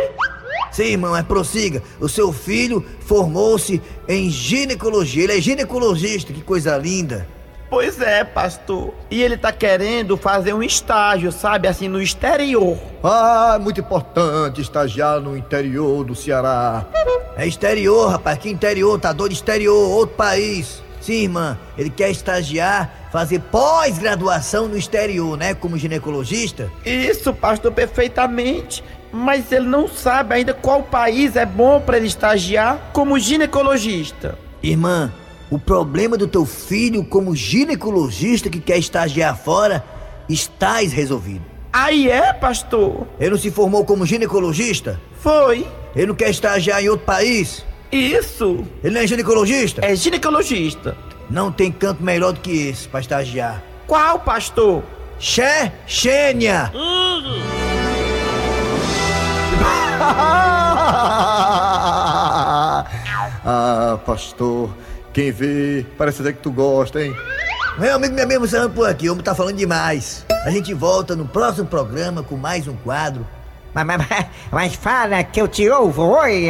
Sim, 0.74 0.84
irmão, 0.84 1.16
é 1.16 1.22
prossiga. 1.22 1.84
O 2.00 2.10
seu 2.10 2.34
filho 2.34 2.84
formou-se 3.02 3.82
em 4.08 4.30
ginecologia. 4.30 5.24
Ele 5.24 5.38
é 5.38 5.42
ginecologista, 5.42 6.34
que 6.34 6.42
coisa 6.42 6.76
linda. 6.78 7.28
Pois 7.70 8.02
é, 8.02 8.24
pastor. 8.24 8.94
E 9.10 9.22
ele 9.22 9.38
tá 9.38 9.52
querendo 9.52 10.18
fazer 10.18 10.54
um 10.54 10.62
estágio, 10.62 11.32
sabe, 11.32 11.68
assim, 11.68 11.88
no 11.88 12.02
exterior. 12.02 12.78
Ah, 13.04 13.58
muito 13.62 13.80
importante 13.80 14.62
estagiar 14.62 15.20
no 15.20 15.38
interior 15.38 16.04
do 16.04 16.16
Ceará. 16.16 16.86
É 17.38 17.48
exterior, 17.48 18.10
rapaz. 18.10 18.40
Que 18.40 18.50
interior? 18.50 19.00
Tá 19.00 19.12
doido 19.12 19.32
exterior, 19.32 19.90
outro 19.90 20.16
país. 20.16 20.84
Sim, 21.02 21.24
irmã. 21.24 21.58
Ele 21.78 21.90
quer 21.90 22.10
estagiar, 22.10 23.10
fazer 23.12 23.40
pós-graduação 23.40 24.68
no 24.68 24.78
exterior, 24.78 25.38
né? 25.38 25.54
Como 25.54 25.78
ginecologista. 25.78 26.72
Isso, 26.86 27.34
pastor, 27.34 27.72
perfeitamente. 27.72 28.84
Mas 29.14 29.52
ele 29.52 29.68
não 29.68 29.88
sabe 29.88 30.34
ainda 30.34 30.56
qual 30.56 30.82
país 30.82 31.36
é 31.36 31.46
bom 31.46 31.80
para 31.80 31.98
ele 31.98 32.08
estagiar 32.08 32.90
como 32.92 33.20
ginecologista. 33.20 34.38
Irmã, 34.64 35.14
o 35.52 35.60
problema 35.60 36.18
do 36.18 36.28
teu 36.28 36.48
filho 36.48 37.06
como 37.06 37.36
ginecologista 37.36 38.50
que 38.50 38.60
quer 38.60 38.80
estagiar 38.80 39.38
fora 39.38 39.86
está 40.28 40.78
resolvido. 40.78 41.46
Aí 41.72 42.10
é, 42.10 42.34
pastor? 42.34 43.08
Ele 43.20 43.32
não 43.32 43.38
se 43.38 43.52
formou 43.52 43.86
como 43.86 44.06
ginecologista? 44.06 45.00
Foi. 45.20 45.68
Ele 45.96 46.08
não 46.08 46.16
quer 46.16 46.30
estagiar 46.30 46.84
em 46.84 46.90
outro 46.90 47.06
país? 47.06 47.64
Isso. 47.92 48.66
Ele 48.84 48.96
não 48.96 49.02
é 49.02 49.08
ginecologista? 49.08 49.86
É 49.86 49.96
ginecologista. 49.96 50.98
Não 51.30 51.52
tem 51.52 51.72
canto 51.72 52.04
melhor 52.04 52.34
do 52.34 52.40
que 52.40 52.70
esse 52.70 52.88
para 52.88 53.02
estagiar. 53.02 53.62
Qual, 53.86 54.20
pastor? 54.20 54.84
Chechênia! 55.20 56.72
ah, 63.46 63.98
pastor, 64.06 64.70
quem 65.14 65.32
vê, 65.32 65.86
parece 65.98 66.22
até 66.22 66.34
que 66.34 66.40
tu 66.40 66.52
gosta, 66.52 67.02
hein? 67.02 67.16
Meu 67.78 67.96
amigo, 67.96 68.14
minha 68.14 68.26
amiga, 68.26 68.40
você 68.40 68.70
por 68.70 68.88
aqui, 68.88 69.10
o 69.10 69.14
homem 69.14 69.24
tá 69.24 69.34
falando 69.34 69.58
demais. 69.58 70.26
A 70.46 70.52
gente 70.52 70.74
volta 70.74 71.16
no 71.16 71.28
próximo 71.28 71.68
programa 71.68 72.22
com 72.22 72.38
mais 72.38 72.68
um 72.68 72.76
quadro. 72.76 73.26
Mas, 73.74 73.86
mas, 73.86 73.98
mas, 73.98 74.26
mas 74.52 74.76
fala 74.76 75.24
que 75.24 75.42
eu 75.42 75.48
te 75.48 75.68
ouvo, 75.70 76.04
oi. 76.04 76.48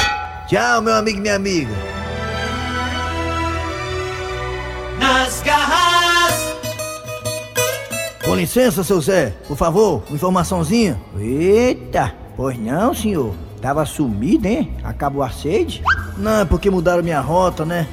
Tchau, 0.46 0.82
meu 0.82 0.94
amigo 0.94 1.18
e 1.18 1.20
minha 1.22 1.36
amiga. 1.36 1.74
Nas 4.98 5.42
garras 5.42 6.54
Com 8.24 8.34
licença, 8.34 8.84
seu 8.84 9.00
Zé, 9.00 9.32
por 9.48 9.56
favor, 9.56 10.02
informaçãozinha. 10.10 11.00
Eita, 11.18 12.14
pois 12.36 12.58
não, 12.58 12.94
senhor. 12.94 13.34
Tava 13.60 13.84
sumido, 13.86 14.46
hein? 14.46 14.72
Acabou 14.84 15.22
a 15.22 15.30
sede? 15.30 15.82
Não, 16.16 16.40
é 16.40 16.44
porque 16.44 16.70
mudaram 16.70 17.02
minha 17.02 17.20
rota, 17.20 17.64
né? 17.64 17.86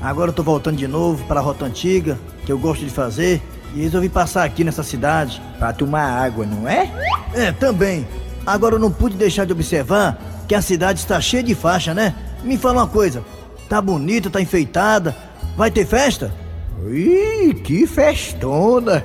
Agora 0.00 0.30
eu 0.30 0.34
tô 0.34 0.42
voltando 0.42 0.76
de 0.76 0.86
novo 0.86 1.24
para 1.24 1.40
a 1.40 1.42
rota 1.42 1.64
antiga, 1.64 2.18
que 2.46 2.52
eu 2.52 2.58
gosto 2.58 2.84
de 2.84 2.90
fazer, 2.90 3.42
e 3.74 3.82
resolvi 3.82 4.08
passar 4.08 4.44
aqui 4.44 4.62
nessa 4.64 4.82
cidade 4.82 5.42
para 5.58 5.72
tomar 5.72 6.22
água, 6.22 6.46
não 6.46 6.68
é? 6.68 6.90
É, 7.34 7.52
também. 7.52 8.06
Agora 8.46 8.76
eu 8.76 8.78
não 8.78 8.90
pude 8.90 9.16
deixar 9.16 9.44
de 9.44 9.52
observar 9.52 10.18
que 10.46 10.54
a 10.54 10.62
cidade 10.62 11.00
está 11.00 11.20
cheia 11.20 11.42
de 11.42 11.54
faixa, 11.54 11.92
né? 11.92 12.14
Me 12.42 12.56
fala 12.56 12.80
uma 12.80 12.86
coisa, 12.86 13.22
tá 13.68 13.82
bonita, 13.82 14.30
tá 14.30 14.40
enfeitada, 14.40 15.14
vai 15.56 15.70
ter 15.70 15.84
festa? 15.84 16.32
Ih, 16.86 17.54
que 17.54 17.86
festona! 17.86 19.04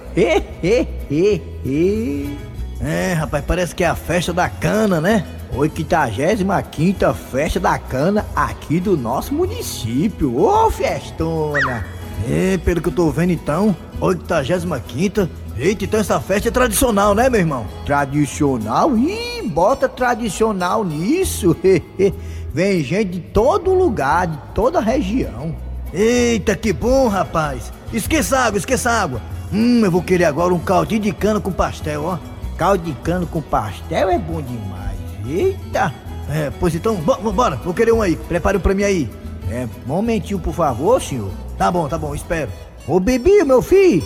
É, 2.82 3.14
rapaz, 3.14 3.44
parece 3.46 3.76
que 3.76 3.84
é 3.84 3.88
a 3.88 3.96
festa 3.96 4.34
da 4.34 4.50
cana, 4.50 5.00
né? 5.00 5.26
85 5.54 7.14
festa 7.32 7.60
da 7.60 7.78
cana 7.78 8.26
aqui 8.36 8.80
do 8.80 8.98
nosso 8.98 9.34
município. 9.34 10.38
Ô, 10.38 10.70
festona! 10.72 11.86
É, 12.28 12.58
pelo 12.58 12.82
que 12.82 12.90
eu 12.90 12.94
tô 12.94 13.10
vendo 13.12 13.32
então, 13.32 13.76
85 14.00 15.30
Eita, 15.56 15.86
então 15.86 16.00
essa 16.00 16.20
festa 16.20 16.48
é 16.48 16.52
tradicional, 16.52 17.14
né, 17.14 17.30
meu 17.30 17.40
irmão? 17.40 17.68
Tradicional? 17.86 18.98
Ih, 18.98 19.44
bota 19.44 19.88
tradicional 19.88 20.84
nisso. 20.84 21.56
Vem 22.52 22.84
gente 22.84 23.12
de 23.12 23.20
todo 23.20 23.72
lugar, 23.72 24.26
de 24.26 24.38
toda 24.56 24.80
região. 24.80 25.56
Eita, 25.94 26.56
que 26.56 26.74
bom, 26.74 27.08
rapaz. 27.08 27.72
Esqueça 27.94 28.40
água, 28.40 28.58
esqueça 28.58 28.90
água. 28.90 29.22
Hum, 29.52 29.82
eu 29.86 29.92
vou 29.92 30.02
querer 30.02 30.26
agora 30.26 30.52
um 30.52 30.60
caldinho 30.60 31.02
de 31.02 31.12
cana 31.12 31.40
com 31.40 31.52
pastel, 31.52 32.04
ó. 32.04 32.33
Caldo 32.58 32.84
de 32.84 32.94
cana 33.02 33.26
com 33.26 33.42
pastel 33.42 34.10
é 34.10 34.18
bom 34.18 34.42
demais. 34.42 34.98
Eita! 35.28 35.94
É, 36.30 36.52
pois 36.60 36.74
então, 36.76 36.96
bo- 36.96 37.32
bora, 37.32 37.56
vou 37.58 37.74
querer 37.74 37.92
um 37.92 38.02
aí. 38.02 38.16
Prepare 38.16 38.58
um 38.58 38.62
pra 38.62 38.74
mim 38.74 38.84
aí. 38.84 39.10
É, 39.50 39.68
momentinho, 39.86 40.40
por 40.40 40.54
favor, 40.54 41.02
senhor. 41.02 41.30
Tá 41.58 41.70
bom, 41.72 41.88
tá 41.88 41.98
bom, 41.98 42.14
espero. 42.16 42.50
Ô, 42.88 43.00
Bibi, 43.00 43.44
meu 43.44 43.62
filho, 43.62 44.04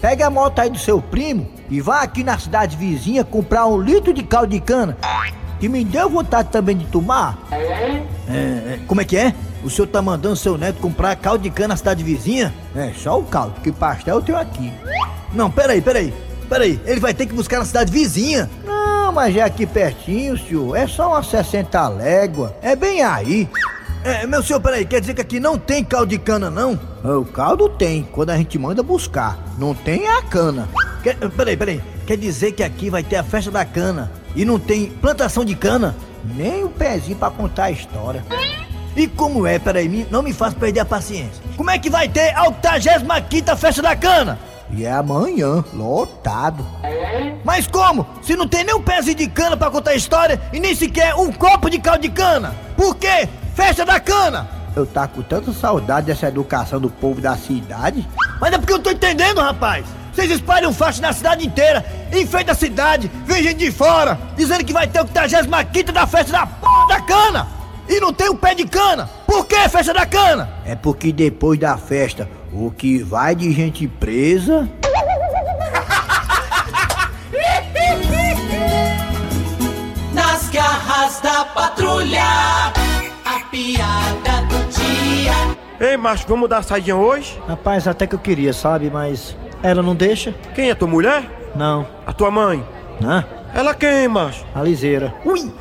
pega 0.00 0.26
a 0.26 0.30
moto 0.30 0.58
aí 0.58 0.70
do 0.70 0.78
seu 0.78 1.00
primo 1.00 1.48
e 1.70 1.80
vá 1.80 2.00
aqui 2.02 2.24
na 2.24 2.38
cidade 2.38 2.76
vizinha 2.76 3.24
comprar 3.24 3.66
um 3.66 3.80
litro 3.80 4.12
de 4.12 4.22
caldo 4.22 4.48
de 4.48 4.60
cana. 4.60 4.96
Que 5.60 5.68
me 5.68 5.84
deu 5.84 6.08
vontade 6.10 6.48
também 6.50 6.76
de 6.76 6.86
tomar. 6.86 7.38
É, 8.28 8.34
é, 8.34 8.78
como 8.86 9.00
é 9.00 9.04
que 9.04 9.16
é? 9.16 9.32
O 9.62 9.70
senhor 9.70 9.86
tá 9.86 10.02
mandando 10.02 10.34
seu 10.34 10.58
neto 10.58 10.80
comprar 10.80 11.14
caldo 11.16 11.42
de 11.44 11.50
cana 11.50 11.68
na 11.68 11.76
cidade 11.76 12.02
vizinha? 12.02 12.52
É, 12.74 12.90
só 12.96 13.18
o 13.18 13.22
caldo, 13.22 13.52
porque 13.54 13.70
pastel 13.70 14.16
eu 14.16 14.22
tenho 14.22 14.38
aqui. 14.38 14.72
Não, 15.32 15.48
peraí, 15.48 15.80
peraí. 15.80 16.12
Peraí, 16.48 16.80
ele 16.84 17.00
vai 17.00 17.14
ter 17.14 17.26
que 17.26 17.34
buscar 17.34 17.58
na 17.58 17.64
cidade 17.64 17.92
vizinha. 17.92 18.48
Não, 18.64 19.12
mas 19.12 19.36
é 19.36 19.42
aqui 19.42 19.66
pertinho, 19.66 20.38
senhor. 20.38 20.76
É 20.76 20.86
só 20.86 21.08
umas 21.08 21.26
60 21.26 21.88
léguas. 21.88 22.52
É 22.62 22.76
bem 22.76 23.02
aí. 23.02 23.48
É, 24.04 24.26
meu 24.26 24.42
senhor, 24.42 24.60
peraí, 24.60 24.84
quer 24.84 25.00
dizer 25.00 25.14
que 25.14 25.20
aqui 25.20 25.38
não 25.38 25.56
tem 25.56 25.84
caldo 25.84 26.08
de 26.08 26.18
cana, 26.18 26.50
não? 26.50 26.78
O 27.04 27.24
caldo 27.24 27.68
tem, 27.68 28.02
quando 28.02 28.30
a 28.30 28.36
gente 28.36 28.58
manda 28.58 28.82
buscar. 28.82 29.38
Não 29.56 29.74
tem 29.74 30.06
é 30.06 30.18
a 30.18 30.22
cana. 30.22 30.68
Quer, 31.02 31.16
peraí, 31.30 31.56
peraí. 31.56 31.80
Quer 32.04 32.16
dizer 32.16 32.52
que 32.52 32.64
aqui 32.64 32.90
vai 32.90 33.02
ter 33.04 33.16
a 33.16 33.22
festa 33.22 33.50
da 33.50 33.64
cana 33.64 34.10
e 34.34 34.44
não 34.44 34.58
tem 34.58 34.86
plantação 34.86 35.44
de 35.44 35.54
cana? 35.54 35.94
Nem 36.24 36.64
o 36.64 36.68
pezinho 36.68 37.16
pra 37.16 37.30
contar 37.30 37.64
a 37.64 37.70
história. 37.70 38.24
E 38.96 39.06
como 39.06 39.46
é, 39.46 39.58
peraí, 39.58 40.06
não 40.10 40.22
me 40.22 40.32
faz 40.32 40.52
perder 40.52 40.80
a 40.80 40.84
paciência. 40.84 41.42
Como 41.56 41.70
é 41.70 41.78
que 41.78 41.88
vai 41.88 42.08
ter 42.08 42.34
a 42.34 42.48
85 42.48 43.56
festa 43.56 43.82
da 43.82 43.96
cana? 43.96 44.38
E 44.72 44.86
é 44.86 44.92
amanhã, 44.92 45.62
lotado. 45.74 46.64
Mas 47.44 47.66
como? 47.66 48.06
Se 48.22 48.34
não 48.34 48.48
tem 48.48 48.64
nem 48.64 48.74
um 48.74 48.82
pezinho 48.82 49.16
de 49.16 49.26
cana 49.28 49.56
pra 49.56 49.70
contar 49.70 49.90
a 49.90 49.94
história 49.94 50.40
e 50.52 50.58
nem 50.58 50.74
sequer 50.74 51.14
um 51.14 51.30
copo 51.30 51.68
de 51.68 51.78
caldo 51.78 52.00
de 52.00 52.08
cana? 52.08 52.54
Por 52.76 52.96
quê? 52.96 53.28
Festa 53.54 53.84
da 53.84 54.00
cana! 54.00 54.48
Eu 54.74 54.86
tá 54.86 55.06
com 55.06 55.20
tanta 55.20 55.52
saudade 55.52 56.06
dessa 56.06 56.28
educação 56.28 56.80
do 56.80 56.88
povo 56.88 57.20
da 57.20 57.36
cidade. 57.36 58.08
Mas 58.40 58.54
é 58.54 58.58
porque 58.58 58.72
eu 58.72 58.78
não 58.78 58.82
tô 58.82 58.90
entendendo, 58.90 59.42
rapaz. 59.42 59.84
Vocês 60.12 60.30
espalham 60.30 60.72
faixa 60.72 61.02
na 61.02 61.12
cidade 61.12 61.46
inteira, 61.46 61.84
enfeita 62.12 62.52
a 62.52 62.54
cidade, 62.54 63.10
vem 63.26 63.42
gente 63.42 63.58
de 63.58 63.70
fora, 63.70 64.18
dizendo 64.36 64.64
que 64.64 64.72
vai 64.72 64.86
ter 64.86 65.00
o 65.00 65.02
85 65.02 65.92
da 65.92 66.06
festa 66.06 66.32
da 66.32 66.46
porra 66.46 66.86
da 66.88 67.00
cana! 67.00 67.48
E 67.88 67.98
não 68.00 68.12
tem 68.12 68.28
o 68.28 68.36
pé 68.36 68.54
de 68.54 68.66
cana! 68.66 69.08
Por 69.26 69.46
que 69.46 69.68
festa 69.68 69.92
da 69.92 70.06
cana? 70.06 70.50
É 70.64 70.74
porque 70.74 71.12
depois 71.12 71.58
da 71.58 71.76
festa, 71.78 72.28
o 72.52 72.70
que 72.70 73.02
vai 73.02 73.34
de 73.34 73.50
gente 73.52 73.88
presa 73.88 74.68
Nas 80.12 80.50
garras 80.50 81.20
da 81.20 81.44
patrulha, 81.46 82.22
a 83.24 83.40
piada 83.50 84.42
do 84.48 84.58
dia. 84.68 85.32
Ei, 85.80 85.96
macho, 85.96 86.26
vamos 86.28 86.48
dar 86.48 86.62
saidinha 86.62 86.96
hoje? 86.96 87.40
Rapaz, 87.48 87.88
até 87.88 88.06
que 88.06 88.14
eu 88.14 88.18
queria, 88.18 88.52
sabe? 88.52 88.90
Mas 88.90 89.34
ela 89.62 89.82
não 89.82 89.94
deixa? 89.94 90.34
Quem 90.54 90.70
é 90.70 90.74
tua 90.74 90.88
mulher? 90.88 91.24
Não. 91.56 91.86
A 92.06 92.12
tua 92.12 92.30
mãe? 92.30 92.64
Hã? 93.02 93.24
Ela 93.54 93.74
quem, 93.74 94.08
macho? 94.08 94.44
A 94.54 94.62
liseira. 94.62 95.14
Ui! 95.24 95.52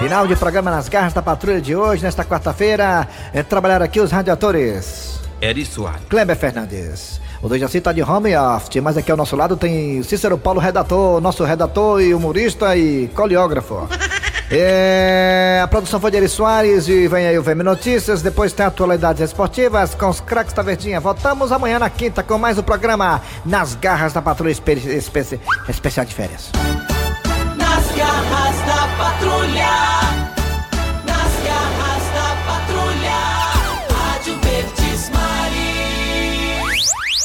Final 0.00 0.26
de 0.26 0.34
programa 0.34 0.70
nas 0.70 0.88
garras 0.88 1.12
da 1.12 1.20
patrulha 1.20 1.60
de 1.60 1.76
hoje, 1.76 2.02
nesta 2.02 2.24
quarta-feira. 2.24 3.06
É, 3.34 3.42
trabalhar 3.42 3.82
aqui 3.82 4.00
os 4.00 4.10
radiadores. 4.10 5.20
Eri 5.42 5.62
Soares. 5.62 6.00
Kleber 6.08 6.36
Fernandes. 6.36 7.20
O 7.42 7.48
Dejaci 7.50 7.82
tá 7.82 7.92
de 7.92 8.02
home 8.02 8.34
office, 8.34 8.82
mas 8.82 8.96
aqui 8.96 9.10
ao 9.10 9.16
nosso 9.16 9.36
lado 9.36 9.58
tem 9.58 10.02
Cícero 10.02 10.38
Paulo, 10.38 10.58
redator, 10.58 11.20
nosso 11.20 11.44
redator 11.44 12.00
e 12.00 12.14
humorista 12.14 12.74
e 12.76 13.08
coreógrafo. 13.08 13.86
É, 14.52 15.60
a 15.62 15.68
produção 15.68 16.00
foi 16.00 16.10
de 16.10 16.16
Eri 16.16 16.28
Soares 16.28 16.88
e 16.88 17.06
vem 17.06 17.24
aí 17.24 17.38
o 17.38 17.42
VM 17.42 17.62
Notícias. 17.62 18.20
Depois 18.20 18.52
tem 18.52 18.66
atualidades 18.66 19.22
esportivas 19.22 19.94
com 19.94 20.08
os 20.08 20.18
craques 20.18 20.52
da 20.52 20.60
Verdinha. 20.60 20.98
Voltamos 20.98 21.52
amanhã 21.52 21.78
na 21.78 21.88
quinta 21.88 22.20
com 22.20 22.36
mais 22.36 22.58
um 22.58 22.62
programa 22.64 23.22
Nas 23.46 23.76
Garras 23.76 24.12
da 24.12 24.20
Patrulha 24.20 24.50
Espe 24.50 24.72
Espe 24.72 25.38
Especial 25.68 26.04
de 26.04 26.12
Férias. 26.12 26.50
Nas 27.56 27.96
garras 27.96 28.56
da 28.66 28.88
patrulha. 28.98 29.89